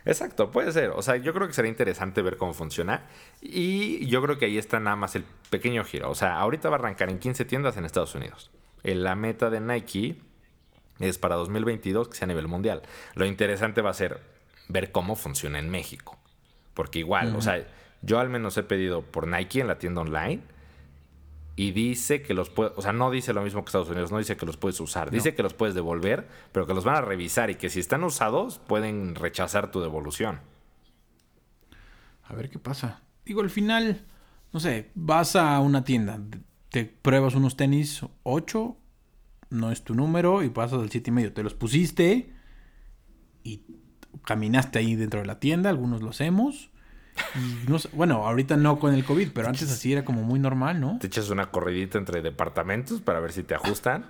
Exacto, 0.03 0.51
puede 0.51 0.73
ser. 0.73 0.89
O 0.89 1.01
sea, 1.01 1.15
yo 1.15 1.33
creo 1.33 1.47
que 1.47 1.53
será 1.53 1.69
interesante 1.69 2.21
ver 2.21 2.35
cómo 2.35 2.53
funciona. 2.53 3.03
Y 3.41 4.05
yo 4.07 4.21
creo 4.21 4.37
que 4.37 4.43
ahí 4.43 4.57
está 4.57 4.81
nada 4.81 4.97
más 4.97 5.15
el 5.15 5.23
pequeño 5.49 5.85
giro. 5.85 6.11
O 6.11 6.15
sea, 6.15 6.37
ahorita 6.37 6.67
va 6.67 6.75
a 6.75 6.79
arrancar 6.79 7.09
en 7.09 7.19
15 7.19 7.45
tiendas 7.45 7.77
en 7.77 7.85
Estados 7.85 8.15
Unidos. 8.15 8.51
La 8.83 9.15
meta 9.15 9.49
de 9.49 9.61
Nike 9.61 10.27
es 10.99 11.17
para 11.17 11.35
2022 11.35 12.09
que 12.09 12.15
sea 12.15 12.25
a 12.25 12.27
nivel 12.27 12.47
mundial. 12.47 12.81
Lo 13.15 13.25
interesante 13.25 13.81
va 13.81 13.91
a 13.91 13.93
ser 13.93 14.21
ver 14.67 14.91
cómo 14.91 15.15
funciona 15.15 15.59
en 15.59 15.69
México. 15.69 16.17
Porque 16.73 16.99
igual, 16.99 17.35
o 17.35 17.41
sea, 17.41 17.65
yo 18.01 18.19
al 18.19 18.29
menos 18.29 18.57
he 18.57 18.63
pedido 18.63 19.01
por 19.01 19.27
Nike 19.27 19.61
en 19.61 19.67
la 19.67 19.79
tienda 19.79 20.01
online 20.01 20.41
y 21.55 21.71
dice 21.71 22.21
que 22.21 22.35
los 22.35 22.51
puedes, 22.51 22.73
o 22.77 22.83
sea, 22.83 22.93
no 22.93 23.09
dice 23.09 23.33
lo 23.33 23.41
mismo 23.41 23.63
que 23.63 23.69
Estados 23.69 23.89
Unidos, 23.89 24.11
no 24.11 24.19
dice 24.19 24.37
que 24.37 24.45
los 24.45 24.57
puedes 24.57 24.79
usar, 24.79 25.09
dice 25.09 25.33
que 25.33 25.41
los 25.41 25.55
puedes 25.55 25.73
devolver, 25.73 26.27
pero 26.51 26.67
que 26.67 26.75
los 26.75 26.83
van 26.83 26.97
a 26.97 27.01
revisar 27.01 27.49
y 27.49 27.55
que 27.55 27.69
si 27.69 27.79
están 27.79 28.03
usados 28.03 28.59
pueden 28.59 29.15
rechazar 29.15 29.71
tu 29.71 29.81
devolución. 29.81 30.39
A 32.25 32.35
ver 32.35 32.51
qué 32.51 32.59
pasa. 32.59 33.01
Digo, 33.25 33.41
al 33.41 33.49
final, 33.49 34.05
no 34.53 34.59
sé, 34.59 34.91
vas 34.93 35.35
a 35.35 35.59
una 35.59 35.83
tienda, 35.83 36.19
te 36.69 36.85
pruebas 36.85 37.33
unos 37.33 37.57
tenis 37.57 38.05
8, 38.21 38.77
no 39.49 39.71
es 39.71 39.83
tu 39.83 39.95
número, 39.95 40.43
y 40.43 40.49
pasas 40.49 40.81
al 40.81 40.89
7 40.89 41.09
y 41.09 41.13
medio, 41.13 41.33
te 41.33 41.43
los 41.43 41.53
pusiste 41.53 42.33
y 43.43 43.61
caminaste 44.25 44.79
ahí 44.79 44.95
dentro 44.95 45.21
de 45.21 45.25
la 45.25 45.39
tienda, 45.39 45.69
algunos 45.69 46.01
los 46.01 46.21
hemos 46.21 46.69
bueno, 47.93 48.25
ahorita 48.25 48.57
no 48.57 48.79
con 48.79 48.93
el 48.93 49.03
COVID, 49.03 49.29
pero 49.33 49.47
antes 49.47 49.71
así 49.71 49.93
era 49.93 50.05
como 50.05 50.23
muy 50.23 50.39
normal, 50.39 50.79
¿no? 50.79 50.97
Te 50.99 51.07
echas 51.07 51.29
una 51.29 51.51
corridita 51.51 51.97
entre 51.97 52.21
departamentos 52.21 53.01
para 53.01 53.19
ver 53.19 53.31
si 53.31 53.43
te 53.43 53.55
ajustan. 53.55 54.05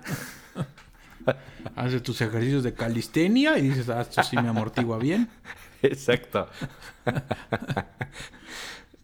Haces 1.76 2.02
tus 2.02 2.20
ejercicios 2.20 2.62
de 2.62 2.74
calistenia 2.74 3.58
y 3.58 3.62
dices, 3.62 3.88
ah, 3.88 4.02
esto 4.02 4.22
sí 4.22 4.36
me 4.36 4.48
amortigua 4.48 4.98
bien. 4.98 5.28
Exacto. 5.82 6.48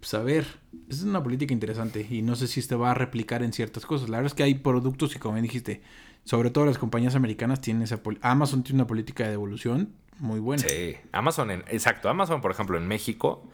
pues 0.00 0.14
a 0.14 0.20
ver, 0.20 0.46
es 0.88 1.02
una 1.02 1.22
política 1.22 1.52
interesante 1.52 2.06
y 2.08 2.22
no 2.22 2.36
sé 2.36 2.46
si 2.46 2.60
este 2.60 2.76
va 2.76 2.92
a 2.92 2.94
replicar 2.94 3.42
en 3.42 3.52
ciertas 3.52 3.84
cosas. 3.84 4.08
La 4.08 4.18
verdad 4.18 4.32
es 4.32 4.34
que 4.34 4.42
hay 4.42 4.54
productos 4.54 5.14
y 5.16 5.18
como 5.18 5.40
dijiste, 5.40 5.82
sobre 6.24 6.50
todo 6.50 6.66
las 6.66 6.78
compañías 6.78 7.14
americanas 7.14 7.60
tienen 7.60 7.82
esa 7.82 8.00
Amazon 8.22 8.62
tiene 8.62 8.80
una 8.80 8.86
política 8.86 9.24
de 9.24 9.30
devolución 9.30 9.94
muy 10.18 10.40
buenas. 10.40 10.70
Sí, 10.70 10.96
Amazon, 11.12 11.50
en, 11.50 11.64
exacto. 11.68 12.08
Amazon, 12.08 12.40
por 12.40 12.50
ejemplo, 12.50 12.78
en 12.78 12.86
México 12.86 13.48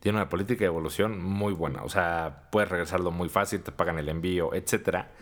tiene 0.00 0.18
una 0.18 0.28
política 0.28 0.60
de 0.60 0.66
evolución 0.66 1.22
muy 1.22 1.52
buena. 1.52 1.82
O 1.84 1.88
sea, 1.88 2.48
puedes 2.50 2.68
regresarlo 2.68 3.10
muy 3.10 3.28
fácil, 3.28 3.60
te 3.62 3.72
pagan 3.72 3.98
el 3.98 4.08
envío, 4.08 4.54
etcétera. 4.54 5.12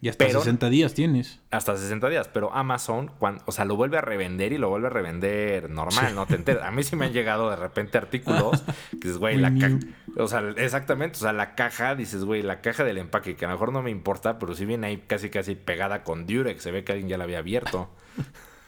Y 0.00 0.08
hasta 0.08 0.28
60 0.28 0.70
días 0.70 0.94
tienes. 0.94 1.40
Hasta 1.50 1.76
60 1.76 2.08
días, 2.08 2.28
pero 2.32 2.54
Amazon, 2.54 3.10
cuando, 3.18 3.42
o 3.46 3.52
sea, 3.52 3.64
lo 3.64 3.74
vuelve 3.74 3.98
a 3.98 4.00
revender 4.00 4.52
y 4.52 4.58
lo 4.58 4.68
vuelve 4.68 4.86
a 4.86 4.90
revender 4.90 5.70
normal, 5.70 6.14
no 6.14 6.24
te 6.24 6.36
enteras. 6.36 6.64
A 6.64 6.70
mí 6.70 6.84
sí 6.84 6.94
me 6.94 7.06
han 7.06 7.12
llegado 7.12 7.50
de 7.50 7.56
repente 7.56 7.98
artículos 7.98 8.62
que 8.92 8.96
dices, 8.96 9.18
güey, 9.18 9.38
la 9.38 9.52
caja. 9.58 9.78
O 10.16 10.28
sea, 10.28 10.54
exactamente, 10.56 11.16
o 11.18 11.22
sea, 11.22 11.32
la 11.32 11.56
caja, 11.56 11.96
dices, 11.96 12.24
güey, 12.24 12.42
la 12.42 12.60
caja 12.60 12.84
del 12.84 12.98
empaque, 12.98 13.34
que 13.34 13.44
a 13.44 13.48
lo 13.48 13.54
mejor 13.54 13.72
no 13.72 13.82
me 13.82 13.90
importa, 13.90 14.38
pero 14.38 14.54
si 14.54 14.66
viene 14.66 14.86
ahí 14.86 14.98
casi, 14.98 15.30
casi 15.30 15.56
pegada 15.56 16.04
con 16.04 16.26
Durex, 16.26 16.62
se 16.62 16.70
ve 16.70 16.84
que 16.84 16.92
alguien 16.92 17.08
ya 17.08 17.18
la 17.18 17.24
había 17.24 17.38
abierto. 17.38 17.90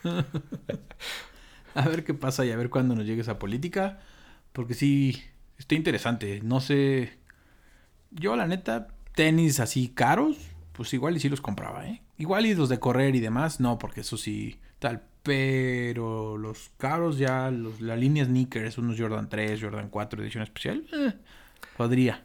a 1.75 1.89
ver 1.89 2.03
qué 2.03 2.13
pasa 2.13 2.45
y 2.45 2.51
a 2.51 2.57
ver 2.57 2.71
cuándo 2.71 2.97
nos 2.97 3.07
llegue 3.07 3.21
esa 3.21 3.39
política, 3.39 4.01
porque 4.53 4.75
sí, 4.75 5.23
está 5.59 5.77
interesante. 5.77 6.41
No 6.43 6.61
sé. 6.61 7.19
Yo, 8.11 8.35
la 8.35 8.49
neta, 8.49 8.89
tenis 9.15 9.61
así 9.61 9.91
caros 9.91 10.37
pues 10.73 10.93
igual 10.95 11.17
y 11.17 11.21
sí 11.21 11.29
los 11.29 11.41
compraba, 11.41 11.87
¿eh? 11.87 12.03
Igual 12.19 12.47
y 12.47 12.55
los 12.55 12.69
de 12.69 12.79
correr 12.79 13.15
y 13.15 13.21
demás, 13.21 13.61
no, 13.61 13.79
porque 13.79 14.01
eso 14.01 14.17
sí, 14.17 14.61
tal. 14.79 15.03
Pero 15.23 16.39
los 16.39 16.71
caros 16.79 17.19
ya, 17.19 17.51
los, 17.51 17.81
la 17.81 17.97
línea 17.97 18.25
sneakers, 18.25 18.79
unos 18.79 18.99
Jordan 18.99 19.29
3, 19.29 19.61
Jordan 19.61 19.89
4, 19.91 20.23
edición 20.23 20.43
especial, 20.43 20.87
eh, 20.93 21.13
podría. 21.77 22.25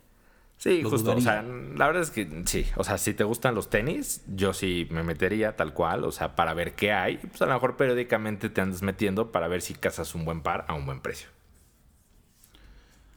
Sí, 0.57 0.81
justo. 0.83 1.15
O 1.15 1.21
sea, 1.21 1.41
la 1.43 1.87
verdad 1.87 2.01
es 2.01 2.11
que 2.11 2.43
sí. 2.45 2.65
O 2.77 2.83
sea, 2.83 2.97
si 2.97 3.13
te 3.13 3.23
gustan 3.23 3.55
los 3.55 3.69
tenis, 3.69 4.23
yo 4.27 4.53
sí 4.53 4.87
me 4.89 5.03
metería 5.03 5.55
tal 5.55 5.73
cual. 5.73 6.05
O 6.05 6.11
sea, 6.11 6.35
para 6.35 6.53
ver 6.53 6.75
qué 6.75 6.93
hay. 6.93 7.17
Pues 7.17 7.41
a 7.41 7.45
lo 7.45 7.53
mejor 7.53 7.75
periódicamente 7.75 8.49
te 8.49 8.61
andas 8.61 8.81
metiendo 8.81 9.31
para 9.31 9.47
ver 9.47 9.61
si 9.61 9.73
cazas 9.73 10.15
un 10.15 10.23
buen 10.23 10.41
par 10.41 10.65
a 10.67 10.73
un 10.73 10.85
buen 10.85 11.01
precio. 11.01 11.27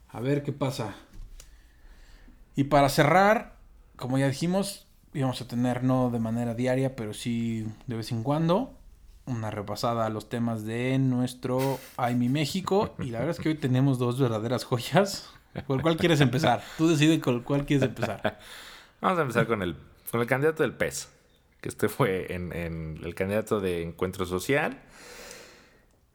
A 0.09 0.21
ver 0.21 0.43
qué 0.43 0.53
pasa. 0.53 0.97
Y 2.57 2.65
para 2.65 2.89
cerrar, 2.89 3.57
como 3.97 4.19
ya 4.19 4.29
dijimos, 4.29 4.88
íbamos 5.15 5.41
a 5.41 5.49
tener 5.49 5.85
no 5.85 6.11
de 6.11 6.19
manera 6.19 6.55
diaria, 6.55 6.97
pero 6.97 7.15
sí 7.15 7.67
de 7.87 7.97
vez 7.97 8.13
en 8.13 8.23
cuando 8.23 8.79
una 9.29 9.51
repasada 9.51 10.07
a 10.07 10.09
los 10.09 10.29
temas 10.29 10.65
de 10.65 10.99
nuestro 10.99 11.79
Ay 11.97 12.15
Mi 12.15 12.29
México. 12.29 12.95
Y 12.99 13.11
la 13.11 13.21
verdad 13.21 13.37
es 13.37 13.43
que 13.43 13.51
hoy 13.51 13.55
tenemos 13.55 13.99
dos 13.99 14.19
verdaderas 14.19 14.65
joyas. 14.65 15.31
¿Por 15.67 15.83
cuál 15.83 15.97
quieres 15.97 16.21
empezar? 16.21 16.63
Tú 16.77 16.89
decides 16.89 17.21
con 17.21 17.43
cuál 17.43 17.67
quieres 17.67 17.89
empezar. 17.89 18.39
Vamos 19.01 19.19
a 19.19 19.23
empezar 19.23 19.47
con 19.47 19.63
el, 19.63 19.77
con 20.11 20.21
el 20.21 20.27
candidato 20.27 20.63
del 20.63 20.73
PES, 20.73 21.11
que 21.61 21.69
este 21.69 21.89
fue 21.89 22.33
en, 22.33 22.53
el 22.53 23.15
candidato 23.15 23.61
de 23.61 23.83
Encuentro 23.83 24.27
Social. 24.27 24.79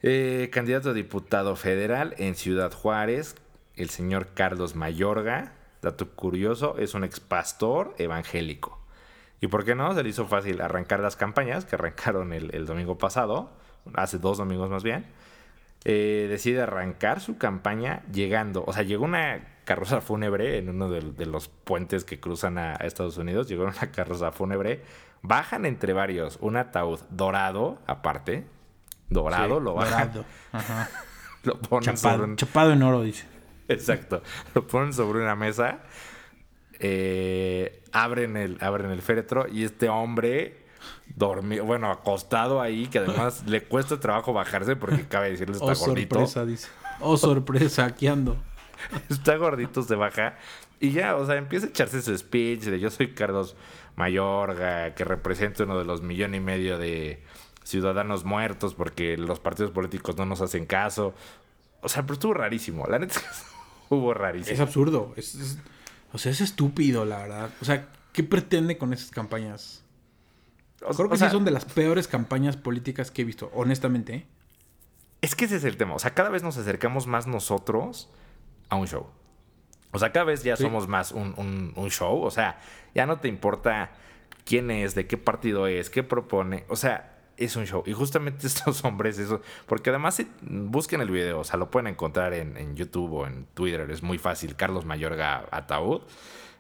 Eh, 0.02 0.50
candidato 0.52 0.90
a 0.90 0.94
diputado 0.94 1.56
federal 1.56 2.14
en 2.18 2.36
Ciudad 2.36 2.74
Juárez, 2.74 3.36
el 3.76 3.90
señor 3.90 4.30
Carlos 4.34 4.76
Mayorga. 4.76 5.54
Dato 5.82 6.10
curioso, 6.12 6.78
es 6.78 6.94
un 6.94 7.04
ex 7.04 7.20
pastor 7.20 7.94
evangélico. 7.98 8.83
¿Y 9.44 9.48
por 9.48 9.66
qué 9.66 9.76
no? 9.76 9.94
Se 9.94 10.02
le 10.04 10.08
hizo 10.08 10.26
fácil 10.26 10.62
arrancar 10.62 11.02
las 11.02 11.18
campañas 11.18 11.66
que 11.66 11.76
arrancaron 11.76 12.32
el, 12.32 12.66
domingo 12.66 12.98
pasado, 12.98 13.50
hace 13.94 14.18
dos 14.18 14.38
domingos 14.38 14.70
más 14.70 14.84
bien. 14.84 15.06
Eh, 15.84 16.28
decide 16.30 16.62
arrancar 16.62 17.20
su 17.20 17.38
campaña 17.38 18.04
llegando, 18.10 18.64
o 18.66 18.72
sea, 18.72 18.84
llegó 18.84 19.04
una 19.04 19.46
carroza 19.66 20.00
fúnebre 20.00 20.60
en 20.60 20.70
uno 20.70 20.90
de, 20.90 21.26
los 21.26 21.50
puentes 21.50 22.06
que 22.06 22.22
cruzan 22.22 22.58
a, 22.58 22.76
Estados 22.76 23.18
Unidos, 23.18 23.50
llegó 23.50 23.66
una 23.66 23.92
carroza 23.92 24.32
fúnebre, 24.32 24.82
bajan 25.24 25.66
entre 25.66 25.92
varios 25.92 26.38
un 26.40 26.56
ataúd 26.56 27.02
dorado, 27.10 27.80
aparte, 27.86 28.46
dorado, 29.10 29.60
lo 29.60 29.74
bajan. 29.74 30.08
Dorado. 30.14 30.26
Ajá. 30.54 30.90
lo 31.44 31.60
ponen 31.60 31.98
sobre 31.98 32.34
chapado 32.38 32.72
en 32.72 32.82
oro, 32.82 33.02
dice. 33.02 33.28
Exacto, 33.68 34.24
lo 34.56 34.66
ponen 34.66 34.94
sobre 34.94 35.22
una 35.22 35.36
mesa 35.36 35.80
eh, 36.86 37.82
abren, 37.94 38.36
el, 38.36 38.58
abren 38.60 38.92
el 38.92 39.02
féretro 39.02 39.48
y 39.48 39.64
este 39.64 39.88
hombre 39.88 40.58
dormido, 41.16 41.64
bueno, 41.64 41.90
acostado 41.90 42.62
ahí, 42.62 42.88
que 42.88 43.00
además 43.00 43.44
le 43.48 43.64
cuesta 43.64 44.02
trabajo 44.02 44.34
bajarse 44.34 44.76
porque 44.76 45.08
cabe 45.08 45.32
decirle 45.32 45.54
está 45.54 45.72
oh, 45.72 45.76
gordito. 45.76 46.16
sorpresa, 46.16 46.46
dice. 46.46 46.68
Oh, 47.00 47.16
sorpresa, 47.16 47.86
aquí 47.86 48.08
ando. 48.08 48.36
está 49.10 49.38
gordito, 49.38 49.82
se 49.82 49.96
baja. 49.96 50.36
Y 50.82 50.92
ya, 50.92 51.16
o 51.16 51.26
sea, 51.26 51.38
empieza 51.38 51.68
a 51.68 51.70
echarse 51.70 52.02
su 52.02 52.18
speech 52.18 52.64
de 52.64 52.82
yo 52.82 52.90
soy 52.90 53.14
Carlos 53.14 53.56
Mayorga, 53.96 54.94
que 54.94 55.06
representa 55.06 55.64
uno 55.64 55.80
de 55.80 55.86
los 55.86 56.02
millones 56.02 56.42
y 56.42 56.44
medio 56.44 56.78
de 56.78 57.24
ciudadanos 57.64 58.26
muertos 58.26 58.74
porque 58.74 59.16
los 59.16 59.40
partidos 59.40 59.72
políticos 59.72 60.18
no 60.18 60.26
nos 60.26 60.42
hacen 60.42 60.66
caso. 60.66 61.14
O 61.80 61.88
sea, 61.88 62.02
pero 62.04 62.16
estuvo 62.16 62.34
rarísimo. 62.34 62.86
La 62.88 63.00
neta 63.00 63.22
estuvo 63.84 64.14
rarísimo. 64.14 64.54
Es 64.54 64.60
absurdo. 64.60 65.14
es, 65.16 65.58
o 66.14 66.18
sea, 66.20 66.32
es 66.32 66.42
estúpido, 66.42 67.06
la 67.06 67.18
verdad. 67.18 67.50
O 67.60 67.66
sea, 67.66 67.90
¿qué 68.14 68.24
pretende 68.24 68.78
con 68.78 68.94
esas 68.94 69.10
campañas? 69.10 69.84
Creo 70.96 71.10
que 71.10 71.18
sí 71.18 71.26
son 71.30 71.44
de 71.44 71.52
las 71.52 71.66
peores 71.66 72.08
campañas 72.08 72.56
políticas 72.56 73.10
que 73.10 73.24
he 73.24 73.26
visto, 73.26 73.52
honestamente. 73.54 74.28
Es 75.22 75.36
que 75.36 75.46
ese 75.46 75.56
es 75.56 75.64
el 75.64 75.76
tema. 75.76 75.96
O 75.96 76.00
sea, 76.00 76.14
cada 76.14 76.30
vez 76.30 76.44
nos 76.44 76.58
acercamos 76.58 77.08
más 77.08 77.26
nosotros 77.26 78.10
a 78.70 78.76
un 78.76 78.88
show. 78.88 79.08
O 79.92 80.00
sea, 80.00 80.12
cada 80.12 80.26
vez 80.26 80.44
ya 80.44 80.56
somos 80.56 80.88
más 80.88 81.12
un, 81.12 81.74
un, 81.76 81.90
show. 81.90 82.22
O 82.22 82.32
sea, 82.32 82.60
ya 82.94 83.06
no 83.06 83.20
te 83.20 83.28
importa 83.28 83.92
quién 84.46 84.70
es, 84.70 84.96
de 84.96 85.08
qué 85.08 85.18
partido 85.18 85.68
es, 85.68 85.90
qué 85.90 86.04
propone. 86.04 86.66
O 86.68 86.76
sea, 86.76 87.23
es 87.38 87.56
un 87.56 87.66
show. 87.66 87.84
Y 87.86 87.94
justamente 87.94 88.48
estos 88.48 88.84
hombres, 88.84 89.18
eso. 89.20 89.42
Porque 89.66 89.90
además, 89.90 90.22
busquen 90.42 91.02
el 91.02 91.12
video, 91.12 91.40
o 91.40 91.44
sea, 91.44 91.58
lo 91.58 91.70
pueden 91.70 91.88
encontrar 91.88 92.34
en, 92.34 92.76
YouTube 92.76 93.14
o 93.14 93.28
en 93.28 93.46
Twitter. 93.54 93.90
Es 93.92 94.04
muy 94.04 94.18
fácil. 94.18 94.56
Carlos 94.56 94.86
Mayorga 94.86 95.46
Ataúd. 95.52 96.02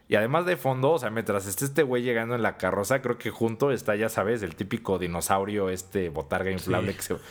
Y 0.09 0.15
además 0.15 0.45
de 0.45 0.57
fondo, 0.57 0.91
o 0.91 0.99
sea, 0.99 1.09
mientras 1.09 1.47
esté 1.47 1.65
este 1.65 1.81
güey 1.81 2.03
llegando 2.03 2.35
en 2.35 2.43
la 2.43 2.57
carroza, 2.57 3.01
creo 3.01 3.17
que 3.17 3.31
junto 3.31 3.71
está, 3.71 3.95
ya 3.95 4.09
sabes, 4.09 4.43
el 4.43 4.55
típico 4.55 4.99
dinosaurio, 4.99 5.69
este 5.69 6.09
botarga 6.09 6.51
inflable 6.51 6.93
que 6.93 7.01
se. 7.01 7.13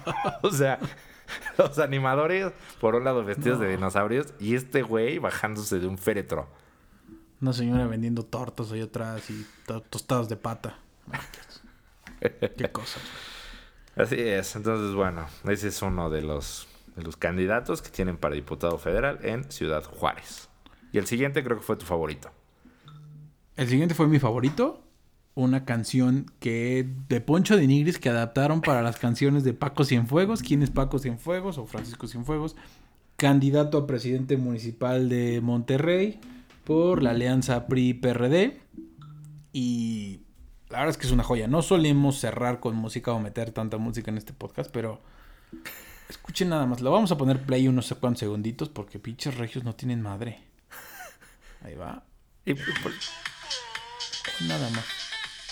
o 0.42 0.50
sea, 0.50 0.78
los 1.56 1.78
animadores, 1.78 2.52
por 2.78 2.94
un 2.94 3.04
lado, 3.04 3.24
vestidos 3.24 3.58
de 3.58 3.70
dinosaurios, 3.70 4.34
y 4.38 4.54
este 4.54 4.82
güey 4.82 5.18
bajándose 5.18 5.78
de 5.80 5.86
un 5.86 5.96
féretro. 5.96 6.46
Una 7.40 7.54
señora 7.54 7.86
vendiendo 7.86 8.22
tortas 8.22 8.70
ahí 8.70 8.82
atrás 8.82 9.30
y 9.30 9.46
tostadas 9.88 10.28
de 10.28 10.36
pata. 10.36 10.78
Qué 12.20 12.70
cosa. 12.70 13.00
Así 13.96 14.16
es. 14.18 14.56
Entonces, 14.56 14.94
bueno, 14.94 15.26
ese 15.48 15.68
es 15.68 15.82
uno 15.82 16.10
de 16.10 16.22
los, 16.22 16.68
de 16.96 17.02
los 17.02 17.16
candidatos 17.16 17.82
que 17.82 17.90
tienen 17.90 18.16
para 18.16 18.34
diputado 18.34 18.78
federal 18.78 19.18
en 19.22 19.50
Ciudad 19.50 19.84
Juárez. 19.84 20.48
Y 20.92 20.98
el 20.98 21.06
siguiente 21.06 21.42
creo 21.42 21.56
que 21.56 21.62
fue 21.62 21.76
tu 21.76 21.86
favorito. 21.86 22.30
El 23.56 23.68
siguiente 23.68 23.94
fue 23.94 24.08
mi 24.08 24.18
favorito. 24.18 24.82
Una 25.34 25.64
canción 25.64 26.26
que 26.40 26.88
de 27.08 27.20
Poncho 27.20 27.56
de 27.56 27.66
Nigris 27.66 27.98
que 27.98 28.08
adaptaron 28.08 28.60
para 28.60 28.82
las 28.82 28.96
canciones 28.96 29.44
de 29.44 29.52
Paco 29.54 29.84
Cienfuegos. 29.84 30.42
¿Quién 30.42 30.62
es 30.62 30.70
Paco 30.70 30.98
Cienfuegos 30.98 31.58
o 31.58 31.66
Francisco 31.66 32.06
Cienfuegos? 32.08 32.56
Candidato 33.16 33.78
a 33.78 33.86
presidente 33.86 34.36
municipal 34.36 35.08
de 35.08 35.40
Monterrey 35.40 36.20
por 36.64 37.02
la 37.02 37.10
alianza 37.10 37.66
PRI-PRD. 37.66 38.60
Y 39.52 40.20
la 40.70 40.78
verdad 40.78 40.90
es 40.90 40.98
que 40.98 41.06
es 41.06 41.12
una 41.12 41.24
joya. 41.24 41.48
No 41.48 41.62
solemos 41.62 42.18
cerrar 42.18 42.60
con 42.60 42.76
música 42.76 43.12
o 43.12 43.18
meter 43.18 43.50
tanta 43.50 43.76
música 43.76 44.10
en 44.10 44.18
este 44.18 44.32
podcast, 44.32 44.70
pero 44.70 45.02
escuchen 46.08 46.48
nada 46.48 46.64
más. 46.66 46.80
Lo 46.80 46.92
vamos 46.92 47.10
a 47.10 47.18
poner 47.18 47.42
play 47.42 47.66
unos 47.66 47.92
cuantos 48.00 48.20
segunditos 48.20 48.68
porque 48.68 49.00
pinches 49.00 49.36
regios 49.36 49.64
no 49.64 49.74
tienen 49.74 50.00
madre. 50.00 50.44
Ahí 51.64 51.74
va. 51.74 52.04
Y 52.46 52.54
nada 54.46 54.70
más. 54.70 54.84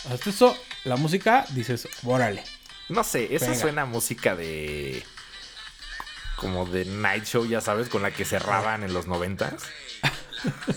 Hasta 0.08 0.30
eso, 0.30 0.56
la 0.84 0.96
música, 0.96 1.44
dices, 1.50 1.88
órale. 2.04 2.44
No 2.88 3.02
sé, 3.02 3.34
esa 3.34 3.54
suena 3.56 3.84
música 3.86 4.36
de. 4.36 5.02
Como 6.36 6.64
de 6.64 6.84
Night 6.84 7.24
Show, 7.24 7.44
ya 7.44 7.60
sabes, 7.60 7.88
con 7.88 8.02
la 8.02 8.12
que 8.12 8.24
cerraban 8.24 8.84
en 8.84 8.94
los 8.94 9.08
noventas. 9.08 9.64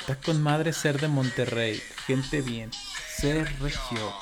Está 0.00 0.16
con 0.16 0.42
madre 0.42 0.72
ser 0.72 1.00
de 1.00 1.06
Monterrey. 1.06 1.80
Gente 2.06 2.42
bien 2.42 2.70
ser 3.16 3.46
regio. 3.60 4.12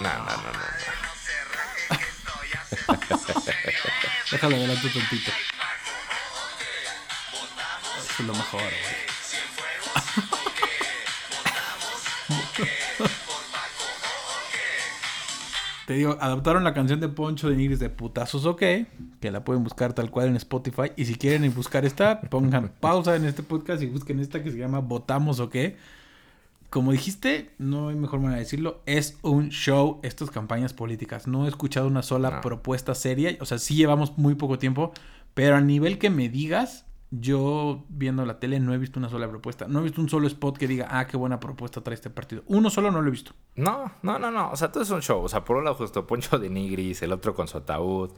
No, 0.00 0.08
no, 0.08 0.24
no, 0.24 0.52
no. 0.52 0.60
Déjalo 4.30 4.56
adelante 4.56 4.88
tantito. 4.88 5.32
Eso 7.98 8.22
es 8.22 8.26
lo 8.26 8.32
mejor, 8.32 8.60
güey. 8.60 9.06
Te 15.86 15.94
digo, 15.94 16.16
adaptaron 16.20 16.64
la 16.64 16.74
canción 16.74 17.00
de 17.00 17.08
Poncho 17.08 17.48
de 17.48 17.56
Nigris 17.56 17.78
de 17.78 17.90
Putazos 17.90 18.44
OK, 18.44 18.60
que 19.20 19.30
la 19.30 19.44
pueden 19.44 19.62
buscar 19.64 19.92
tal 19.92 20.10
cual 20.10 20.28
en 20.28 20.36
Spotify. 20.36 20.92
Y 20.96 21.06
si 21.06 21.14
quieren 21.16 21.52
buscar 21.54 21.84
esta, 21.84 22.20
pongan 22.20 22.72
pausa 22.80 23.16
en 23.16 23.24
este 23.24 23.42
podcast 23.42 23.82
y 23.82 23.86
busquen 23.86 24.20
esta 24.20 24.42
que 24.42 24.50
se 24.50 24.58
llama 24.58 24.80
Votamos 24.80 25.40
OK 25.40 25.56
como 26.70 26.92
dijiste, 26.92 27.50
no 27.58 27.88
hay 27.88 27.94
mejor 27.96 28.20
manera 28.20 28.36
de 28.38 28.44
decirlo, 28.44 28.82
es 28.86 29.18
un 29.22 29.48
show 29.50 30.00
estas 30.02 30.30
campañas 30.30 30.72
políticas. 30.72 31.26
No 31.26 31.46
he 31.46 31.48
escuchado 31.48 31.86
una 31.86 32.02
sola 32.02 32.30
No. 32.30 32.40
propuesta 32.40 32.94
seria. 32.94 33.36
O 33.40 33.46
sea, 33.46 33.58
sí 33.58 33.74
llevamos 33.74 34.16
muy 34.18 34.34
poco 34.34 34.58
tiempo, 34.58 34.92
pero 35.34 35.56
a 35.56 35.60
nivel 35.60 35.98
que 35.98 36.10
me 36.10 36.28
digas, 36.28 36.86
yo 37.10 37.84
viendo 37.88 38.26
la 38.26 38.40
tele 38.40 38.58
no 38.60 38.74
he 38.74 38.78
visto 38.78 38.98
una 38.98 39.08
sola 39.08 39.28
propuesta. 39.28 39.66
No 39.68 39.80
he 39.80 39.82
visto 39.84 40.00
un 40.00 40.08
solo 40.08 40.26
spot 40.26 40.58
que 40.58 40.66
diga, 40.66 40.88
ah, 40.90 41.06
qué 41.06 41.16
buena 41.16 41.38
propuesta 41.40 41.80
trae 41.82 41.94
este 41.94 42.10
partido. 42.10 42.42
Uno 42.46 42.68
solo 42.68 42.90
no 42.90 43.00
lo 43.00 43.08
he 43.08 43.12
visto. 43.12 43.32
No, 43.54 43.92
no, 44.02 44.18
no, 44.18 44.30
no. 44.30 44.50
O 44.50 44.56
sea, 44.56 44.72
todo 44.72 44.82
es 44.82 44.90
un 44.90 45.02
show. 45.02 45.22
O 45.22 45.28
sea, 45.28 45.44
por 45.44 45.56
un 45.56 45.64
lado 45.64 45.76
justo 45.76 46.06
Poncho 46.06 46.38
de 46.38 46.50
Nigris, 46.50 47.02
el 47.02 47.12
otro 47.12 47.34
con 47.34 47.46
su 47.48 47.58
ataúd. 47.58 48.10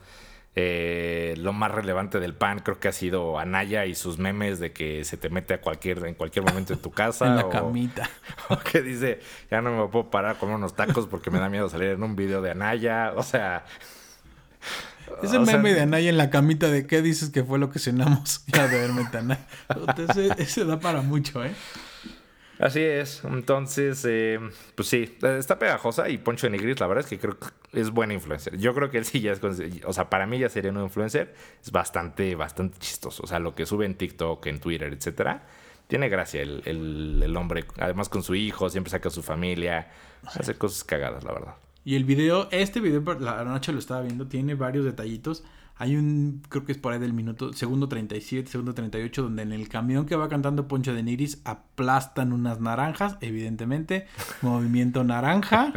Eh, 0.60 1.34
lo 1.38 1.52
más 1.52 1.70
relevante 1.70 2.18
del 2.18 2.34
PAN 2.34 2.58
creo 2.58 2.80
que 2.80 2.88
ha 2.88 2.92
sido 2.92 3.38
Anaya 3.38 3.86
y 3.86 3.94
sus 3.94 4.18
memes 4.18 4.58
de 4.58 4.72
que 4.72 5.04
se 5.04 5.16
te 5.16 5.30
mete 5.30 5.54
a 5.54 5.60
cualquier, 5.60 6.04
en 6.04 6.14
cualquier 6.14 6.44
momento 6.44 6.72
en 6.72 6.80
tu 6.80 6.90
casa. 6.90 7.26
en 7.28 7.36
la 7.36 7.44
o- 7.44 7.48
camita. 7.50 8.10
O 8.48 8.58
que 8.58 8.82
dice, 8.82 9.20
ya 9.52 9.60
no 9.60 9.70
me 9.70 9.88
puedo 9.88 10.10
parar 10.10 10.34
a 10.34 10.38
comer 10.38 10.56
unos 10.56 10.74
tacos 10.74 11.06
porque 11.06 11.30
me 11.30 11.38
da 11.38 11.48
miedo 11.48 11.68
salir 11.68 11.90
en 11.90 12.02
un 12.02 12.16
video 12.16 12.42
de 12.42 12.50
Anaya. 12.50 13.12
O 13.14 13.22
sea... 13.22 13.64
Ese 15.22 15.38
o 15.38 15.46
sea, 15.46 15.56
meme 15.56 15.74
de 15.74 15.82
Anaya 15.82 16.10
en 16.10 16.18
la 16.18 16.28
camita 16.28 16.68
de 16.68 16.86
qué 16.86 17.02
dices 17.02 17.30
que 17.30 17.44
fue 17.44 17.58
lo 17.58 17.70
que 17.70 17.78
cenamos. 17.78 18.44
Ya 18.48 18.66
de 18.66 18.78
verme. 18.78 19.08
Ese, 20.10 20.28
ese 20.38 20.64
da 20.64 20.80
para 20.80 21.00
mucho, 21.02 21.42
¿eh? 21.44 21.52
Así 22.58 22.80
es. 22.80 23.22
Entonces, 23.24 24.04
eh, 24.08 24.40
pues 24.74 24.88
sí, 24.88 25.16
está 25.22 25.58
pegajosa 25.58 26.08
y 26.08 26.18
Poncho 26.18 26.46
de 26.46 26.50
Nigris, 26.50 26.80
la 26.80 26.86
verdad 26.88 27.04
es 27.04 27.10
que 27.10 27.18
creo 27.18 27.38
que 27.38 27.46
es 27.80 27.90
buena 27.90 28.14
influencer. 28.14 28.56
Yo 28.58 28.74
creo 28.74 28.90
que 28.90 28.98
él 28.98 29.04
sí 29.04 29.20
ya 29.20 29.32
es, 29.32 29.40
o 29.84 29.92
sea, 29.92 30.10
para 30.10 30.26
mí 30.26 30.38
ya 30.38 30.48
sería 30.48 30.72
un 30.72 30.82
influencer. 30.82 31.34
Es 31.62 31.70
bastante, 31.70 32.34
bastante 32.34 32.78
chistoso. 32.78 33.22
O 33.22 33.26
sea, 33.26 33.38
lo 33.38 33.54
que 33.54 33.64
sube 33.66 33.86
en 33.86 33.94
TikTok, 33.94 34.44
en 34.46 34.58
Twitter, 34.60 34.92
etcétera. 34.92 35.46
Tiene 35.86 36.08
gracia 36.08 36.42
el, 36.42 36.62
el- 36.66 37.36
hombre. 37.36 37.64
Además 37.78 38.08
con 38.08 38.22
su 38.22 38.34
hijo, 38.34 38.68
siempre 38.68 38.90
saca 38.90 39.08
a 39.08 39.12
su 39.12 39.22
familia. 39.22 39.90
Hace 40.24 40.54
cosas 40.54 40.84
cagadas, 40.84 41.24
la 41.24 41.32
verdad. 41.32 41.54
Y 41.84 41.94
el 41.96 42.04
video, 42.04 42.48
este 42.50 42.80
video 42.80 43.02
la 43.20 43.44
noche 43.44 43.72
lo 43.72 43.78
estaba 43.78 44.02
viendo, 44.02 44.26
tiene 44.26 44.54
varios 44.54 44.84
detallitos. 44.84 45.44
Hay 45.80 45.96
un, 45.96 46.42
creo 46.48 46.64
que 46.64 46.72
es 46.72 46.78
por 46.78 46.92
ahí 46.92 46.98
del 46.98 47.12
minuto, 47.12 47.52
segundo 47.52 47.88
37, 47.88 48.50
segundo 48.50 48.74
38, 48.74 49.22
donde 49.22 49.42
en 49.42 49.52
el 49.52 49.68
camión 49.68 50.06
que 50.06 50.16
va 50.16 50.28
cantando 50.28 50.66
Poncho 50.66 50.92
de 50.92 51.04
Niris 51.04 51.40
aplastan 51.44 52.32
unas 52.32 52.60
naranjas, 52.60 53.16
evidentemente. 53.20 54.06
Movimiento 54.42 55.04
naranja. 55.04 55.72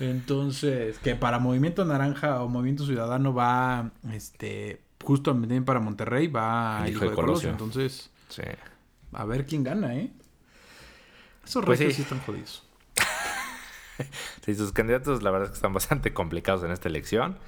Entonces, 0.00 0.98
que 0.98 1.16
para 1.16 1.38
Movimiento 1.38 1.84
Naranja 1.84 2.42
o 2.42 2.48
Movimiento 2.48 2.86
Ciudadano 2.86 3.34
va, 3.34 3.90
este, 4.12 4.80
justo 5.02 5.32
también 5.32 5.64
para 5.64 5.80
Monterrey, 5.80 6.28
va 6.28 6.84
El 6.86 6.92
hijo 6.92 7.04
de 7.08 7.14
Colosio. 7.14 7.50
Entonces, 7.50 8.10
Sí. 8.28 8.42
a 9.12 9.24
ver 9.24 9.46
quién 9.46 9.64
gana, 9.64 9.96
¿eh? 9.96 10.12
Esos 11.44 11.64
Pues 11.64 11.78
sí 11.78 12.02
están 12.02 12.20
jodidos. 12.20 12.67
Sí, 14.44 14.54
sus 14.54 14.72
candidatos 14.72 15.22
la 15.22 15.30
verdad 15.30 15.46
es 15.46 15.50
que 15.50 15.56
están 15.56 15.74
bastante 15.74 16.12
complicados 16.12 16.64
en 16.64 16.70
esta 16.70 16.88
elección. 16.88 17.38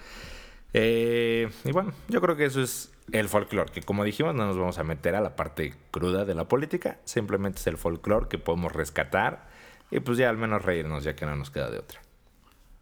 Eh, 0.72 1.50
y 1.64 1.72
bueno, 1.72 1.92
yo 2.08 2.20
creo 2.20 2.36
que 2.36 2.44
eso 2.44 2.62
es 2.62 2.92
el 3.10 3.28
folclore, 3.28 3.72
que 3.72 3.82
como 3.82 4.04
dijimos 4.04 4.34
no 4.36 4.46
nos 4.46 4.56
vamos 4.56 4.78
a 4.78 4.84
meter 4.84 5.16
a 5.16 5.20
la 5.20 5.34
parte 5.34 5.74
cruda 5.90 6.24
de 6.24 6.34
la 6.34 6.46
política, 6.46 7.00
simplemente 7.04 7.58
es 7.58 7.66
el 7.66 7.76
folclore 7.76 8.28
que 8.28 8.38
podemos 8.38 8.72
rescatar 8.72 9.48
y 9.90 9.98
pues 9.98 10.16
ya 10.18 10.30
al 10.30 10.36
menos 10.36 10.62
reírnos 10.64 11.02
ya 11.02 11.16
que 11.16 11.26
no 11.26 11.34
nos 11.34 11.50
queda 11.50 11.70
de 11.70 11.78
otra. 11.78 12.00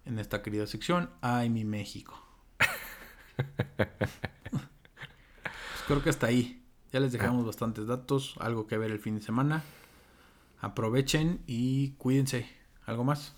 en 0.04 0.18
esta 0.18 0.42
querida 0.42 0.66
sección. 0.66 1.10
Ay, 1.20 1.50
mi 1.50 1.64
México. 1.64 2.22
Pues 5.42 5.84
creo 5.86 6.02
que 6.02 6.10
hasta 6.10 6.26
ahí. 6.26 6.62
Ya 6.92 7.00
les 7.00 7.12
dejamos 7.12 7.46
bastantes 7.46 7.86
datos, 7.86 8.34
algo 8.40 8.66
que 8.66 8.76
ver 8.76 8.90
el 8.90 8.98
fin 8.98 9.16
de 9.16 9.22
semana. 9.22 9.62
Aprovechen 10.60 11.40
y 11.46 11.92
cuídense. 11.92 12.48
¿Algo 12.84 13.04
más? 13.04 13.34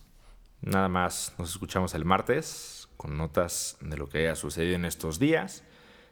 Nada 0.63 0.89
más, 0.89 1.35
nos 1.39 1.51
escuchamos 1.51 1.95
el 1.95 2.05
martes 2.05 2.89
con 2.97 3.17
notas 3.17 3.79
de 3.81 3.97
lo 3.97 4.09
que 4.09 4.19
haya 4.19 4.37
sucedido 4.37 4.77
en 4.77 4.85
estos 4.85 5.19
días. 5.19 5.65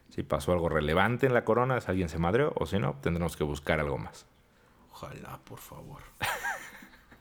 Si 0.09 0.23
pasó 0.23 0.53
algo 0.53 0.69
relevante 0.69 1.27
en 1.27 1.35
la 1.35 1.45
corona, 1.45 1.79
si 1.81 1.91
alguien 1.91 2.09
se 2.09 2.17
madreó 2.17 2.53
o 2.55 2.65
si 2.65 2.79
no, 2.79 2.95
tendremos 3.01 3.37
que 3.37 3.43
buscar 3.43 3.79
algo 3.79 3.99
más. 3.99 4.25
Ojalá, 4.91 5.39
por 5.43 5.59
favor. 5.59 6.01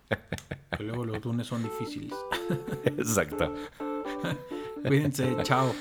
que 0.77 0.83
luego 0.83 1.05
los 1.05 1.23
lunes 1.23 1.47
son 1.47 1.63
difíciles. 1.63 2.17
Exacto. 2.85 3.55
Cuídense, 4.83 5.37
chao. 5.43 5.75